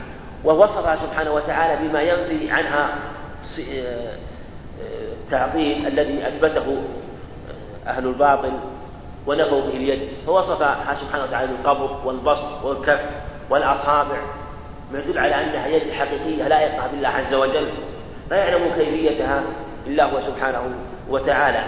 ووصفها 0.45 0.95
سبحانه 0.95 1.31
وتعالى 1.31 1.87
بما 1.87 2.01
ينفي 2.01 2.51
عنها 2.51 2.89
التعظيم 5.23 5.87
الذي 5.87 6.27
أثبته 6.27 6.83
أهل 7.87 8.07
الباطل 8.07 8.51
ونفوا 9.27 9.61
به 9.61 9.77
اليد. 9.77 10.09
فوصفها 10.25 10.97
سبحانه 11.01 11.23
وتعالى 11.23 11.47
بالقبض 11.47 12.05
والبسط 12.05 12.65
والكف 12.65 12.99
والأصابع 13.49 14.17
ما 14.93 14.99
يدل 14.99 15.17
على 15.17 15.35
أنها 15.35 15.67
يد 15.67 15.91
حقيقية 15.91 16.47
لا 16.47 16.59
يقع 16.59 16.87
بالله 16.87 17.09
عز 17.09 17.33
وجل 17.33 17.67
لا 18.31 18.37
يعلم 18.37 18.71
كيفيتها 18.75 19.43
إلا 19.87 20.03
هو 20.03 20.21
سبحانه 20.21 20.61
وتعالى. 21.09 21.63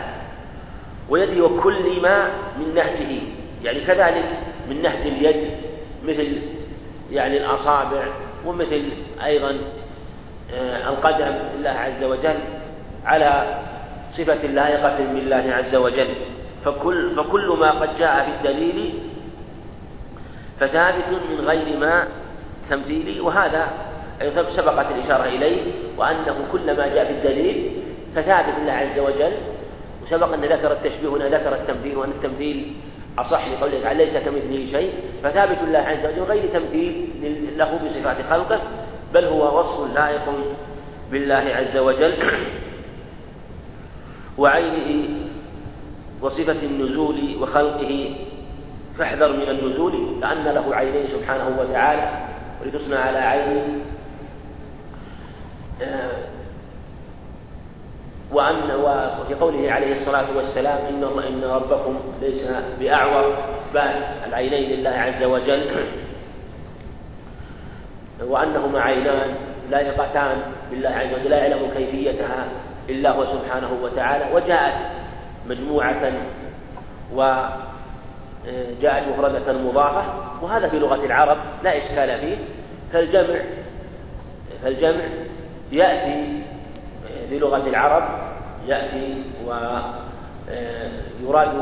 ويده 1.10 1.46
وكل 1.46 2.02
ما 2.02 2.30
من 2.58 2.76
نهجه 2.76 3.22
يعني 3.64 3.80
كذلك 3.80 4.26
من 4.70 4.82
نهج 4.82 5.08
اليد 5.08 5.52
مثل 6.04 6.42
يعني 7.12 7.38
الأصابع 7.38 8.04
ومثل 8.46 8.84
أيضا 9.24 9.50
آه، 9.50 9.60
القدم 10.88 11.36
لله 11.58 11.70
عز 11.70 12.04
وجل 12.04 12.40
على 13.06 13.60
صفة 14.12 14.48
لائقة 14.48 14.98
بالله 15.14 15.54
عز 15.54 15.76
وجل. 15.76 16.16
فكل 16.66 17.16
فكل 17.16 17.58
ما 17.60 17.72
قد 17.72 17.98
جاء 17.98 18.26
في 18.26 18.32
الدليل 18.38 18.94
فثابت 20.60 21.06
من 21.30 21.46
غير 21.46 21.78
ما 21.78 22.08
تمثيلي 22.70 23.22
وهذا 23.22 23.68
سبقت 24.56 24.86
الإشارة 24.92 25.24
إليه 25.24 25.72
وأنه 25.98 26.38
كل 26.52 26.78
ما 26.78 26.88
جاء 26.88 27.06
في 27.06 27.12
الدليل 27.12 27.72
فثابت 28.16 28.54
لله 28.60 28.74
عز 28.74 29.00
وجل. 29.00 29.32
وسبق 30.04 30.34
أن 30.34 30.42
ذكر 30.42 30.72
التشبيه 30.72 31.10
هنا 31.10 31.38
ذكر 31.38 31.54
التمثيل 31.56 31.98
وأن 31.98 32.10
التمثيل 32.10 32.74
أصح 33.20 33.48
لقوله 33.48 33.82
تعالى 33.84 34.06
ليس 34.06 34.18
كمثله 34.18 34.72
شيء. 34.72 34.94
فثابت 35.24 35.58
الله 35.64 35.80
عز 35.80 36.06
وجل 36.06 36.24
غير 36.24 36.50
تمثيل 36.54 37.10
له 37.58 37.80
بصفات 37.86 38.18
خلقه. 38.30 38.62
بل 39.14 39.26
هو 39.26 39.60
وصف 39.60 39.96
لائق 39.96 40.30
بالله 41.12 41.56
عز 41.56 41.78
وجل. 41.78 42.14
وعينه 44.38 45.10
وصفة 46.22 46.64
النزول 46.64 47.36
وخلقه 47.42 48.16
فاحذر 48.98 49.34
من 49.34 49.50
النزول 49.50 50.20
لأن 50.22 50.44
له 50.44 50.76
عينين 50.76 51.08
سبحانه 51.08 51.58
وتعالى 51.62 52.28
ولتصنع 52.62 53.00
على 53.00 53.18
عينه. 53.18 53.80
آه، 55.82 56.12
وأن 58.32 58.72
وفي 59.22 59.34
قوله 59.34 59.72
عليه 59.72 60.02
الصلاة 60.02 60.38
والسلام 60.38 60.86
إن 60.86 61.24
إن 61.24 61.44
ربكم 61.44 62.00
ليس 62.22 62.52
بأعور 62.80 63.38
بل 63.74 63.92
العينين 64.28 64.80
لله 64.80 64.90
عز 64.90 65.24
وجل. 65.24 65.86
وأنهما 68.28 68.82
عينان 68.82 69.36
لائقتان 69.70 70.38
بالله 70.72 70.90
عز 70.90 71.14
وجل 71.14 71.30
لا 71.30 71.38
يعلم 71.38 71.70
كيفيتها 71.78 72.48
إلا 72.90 73.12
هو 73.12 73.26
سبحانه 73.26 73.70
وتعالى. 73.84 74.26
وجاءت 74.34 74.74
مجموعة 75.46 76.14
وجاءت 77.14 79.08
مفردة 79.08 79.54
مضافة 79.54 80.04
وهذا 80.42 80.68
في 80.68 80.80
لغة 80.80 81.06
العرب 81.06 81.38
لا 81.64 81.78
إشكال 81.78 82.20
فيه. 82.20 82.38
فالجمع 82.94 83.40
فالجمع 84.64 85.04
يأتي 85.72 86.44
في 87.30 87.40
لغة 87.40 87.68
العرب 87.68 88.04
يأتي 88.68 89.24
ويراد 89.46 89.84
آه، 90.50 91.60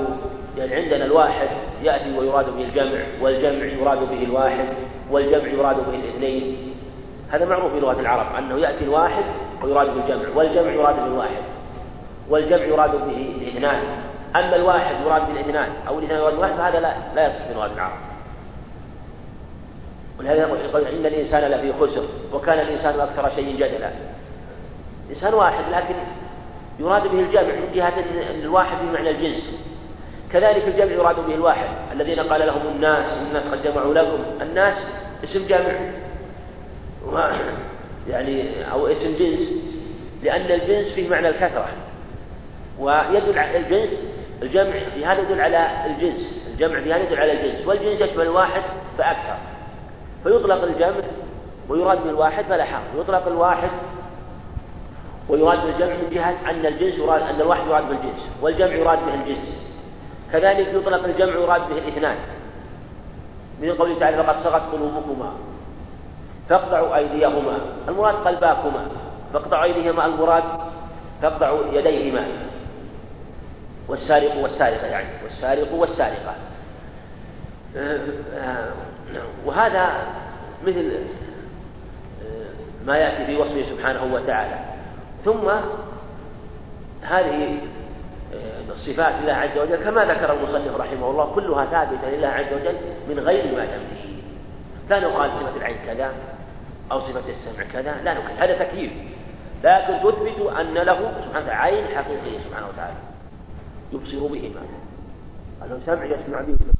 يعني 0.59 0.75
عندنا 0.75 1.05
الواحد 1.05 1.47
يأتي 1.83 2.17
ويراد 2.17 2.45
به 2.55 2.61
الجمع 2.61 3.03
والجمع 3.21 3.65
يراد 3.65 4.09
به 4.09 4.23
الواحد 4.23 4.67
والجمع 5.11 5.47
يراد 5.47 5.75
به 5.75 5.95
الاثنين. 5.95 6.57
هذا 7.29 7.45
معروف 7.45 7.73
في 7.73 7.79
لغة 7.79 7.99
العرب 7.99 8.35
أنه 8.35 8.59
يأتي 8.59 8.83
الواحد 8.83 9.23
ويراد 9.63 9.87
به 9.87 10.03
الجمع 10.03 10.35
والجمع 10.35 10.71
يراد 10.71 10.95
به 10.95 11.05
الواحد 11.05 11.43
والجمع 12.29 12.63
يراد 12.63 12.91
به 12.91 13.35
الاثنان. 13.41 13.81
أما 14.35 14.55
الواحد 14.55 14.95
يراد 15.05 15.21
به 15.21 15.31
الاثنان 15.31 15.69
أو 15.87 15.99
الاثنان 15.99 16.19
يراد 16.19 16.33
الواحد 16.33 16.53
فهذا 16.53 16.79
لا 16.79 16.93
لا 17.15 17.27
يصح 17.27 17.47
في 17.47 17.53
لغة 17.53 17.73
العرب. 17.73 17.99
ولهذا 20.19 20.37
يقول 20.37 20.87
إن 20.87 21.05
الإنسان 21.05 21.51
لفي 21.51 21.73
خسر 21.73 22.03
وكان 22.33 22.59
الإنسان 22.59 22.99
أكثر 22.99 23.29
شيء 23.35 23.55
جدلا. 23.55 23.89
إنسان 25.09 25.33
واحد 25.33 25.63
لكن 25.71 25.95
يراد 26.79 27.07
به 27.07 27.19
الجمع 27.19 27.41
من 27.41 27.71
جهة 27.73 27.93
الواحد 28.43 28.77
بمعنى 28.85 29.09
الجنس. 29.09 29.68
كذلك 30.33 30.67
الجمع 30.67 30.91
يراد 30.91 31.15
به 31.27 31.33
الواحد. 31.33 31.69
الذين 31.93 32.19
قال 32.19 32.47
لهم 32.47 32.67
الناس 32.75 33.21
الناس 33.27 33.53
قد 33.53 33.63
جمعوا 33.63 33.93
لكم. 33.93 34.23
الناس 34.41 34.77
اسم 35.23 35.47
جمع 35.47 35.73
يعني 38.09 38.71
أو 38.71 38.87
اسم 38.87 39.17
جنس. 39.19 39.53
لأن 40.23 40.41
الجنس 40.41 40.93
فيه 40.93 41.09
معنى 41.09 41.29
الكثرة. 41.29 41.67
ويدل 42.79 43.39
على 43.39 43.57
الجنس 43.57 44.05
الجمع 44.41 44.71
في 44.95 45.05
هذا 45.05 45.21
يدل 45.21 45.41
على 45.41 45.67
الجنس. 45.85 46.47
الجمع 46.53 46.79
في 46.81 46.93
هذا 46.93 47.03
يدل 47.03 47.19
على 47.19 47.31
الجنس. 47.31 47.67
والجنس 47.67 48.01
يشمل 48.01 48.21
الواحد 48.21 48.61
فأكثر. 48.97 49.37
فيطلق 50.23 50.63
الجمع 50.63 51.01
ويراد 51.69 52.03
به 52.03 52.09
الواحد 52.09 52.43
فلا 52.43 52.65
حرج. 52.65 52.99
يطلق 52.99 53.27
الواحد 53.27 53.69
ويراد 55.29 55.65
بالجمع 55.65 55.93
من 55.93 56.09
جهة 56.11 56.49
أن 56.49 56.65
الجنس 56.65 56.99
يراد 56.99 57.21
أن 57.21 57.41
الواحد 57.41 57.67
يراد 57.67 57.89
بالجنس. 57.89 58.31
والجمع 58.41 58.73
يراد 58.73 58.99
به 59.05 59.13
الجنس. 59.13 59.68
كذلك 60.33 60.67
يطلق 60.73 61.03
الجمع 61.03 61.33
يراد 61.33 61.69
به 61.69 61.77
الاثنان. 61.77 62.17
من 63.61 63.71
قوله 63.71 63.99
تعالى 63.99 64.23
فقد 64.23 64.37
صغت 64.43 64.61
قلوبكما 64.71 65.31
فاقطعوا 66.49 66.95
أيديهما. 66.95 67.59
المراد 67.87 68.15
قلباكما. 68.15 68.87
فاقطعوا 69.33 69.63
أيديهما 69.63 70.05
المراد 70.05 70.43
فاقطعوا 71.21 71.63
يديهما. 71.71 72.27
والسارق 73.87 74.35
والسارقة 74.35 74.87
يعني. 74.87 75.09
والسارق 75.23 75.73
والسارقة. 75.73 76.35
وهذا 79.45 79.91
مثل 80.67 80.91
ما 82.85 82.97
يأتي 82.97 83.25
في 83.25 83.37
وصفه 83.37 83.63
سبحانه 83.75 84.13
وتعالى. 84.13 84.59
ثم 85.25 85.49
هذه 87.01 87.57
الصفات 88.69 89.13
لله 89.23 89.33
عز 89.33 89.57
وجل 89.57 89.75
كما 89.75 90.05
ذكر 90.05 90.33
المصنف 90.33 90.75
رحمه 90.77 91.09
الله 91.09 91.35
كلها 91.35 91.65
ثابتة 91.65 92.09
لله 92.09 92.27
عز 92.27 92.53
وجل 92.53 92.75
من 93.09 93.19
غير 93.19 93.55
ما 93.55 93.65
تمثيل 93.65 94.19
لا 94.89 94.99
نقال 94.99 95.31
صفة 95.31 95.57
العين 95.57 95.77
كذا 95.85 96.13
أو 96.91 96.99
صفة 96.99 97.29
السمع 97.29 97.63
كذا 97.73 98.01
لا 98.03 98.13
نقال 98.13 98.37
هذا 98.37 98.63
تكييف. 98.63 98.91
لكن 99.63 99.93
تثبت 100.03 100.51
أن 100.59 100.73
له 100.73 101.11
سبحانه 101.25 101.45
وتعالى 101.45 101.51
عين 101.51 101.87
حقيقية 101.87 102.39
سبحانه 102.49 102.67
وتعالى. 102.67 102.97
يبصر 103.91 104.27
بهما. 104.27 104.61
أنه 105.65 105.79
سمع 105.85 106.05
يسمع 106.05 106.41
به. 106.41 106.78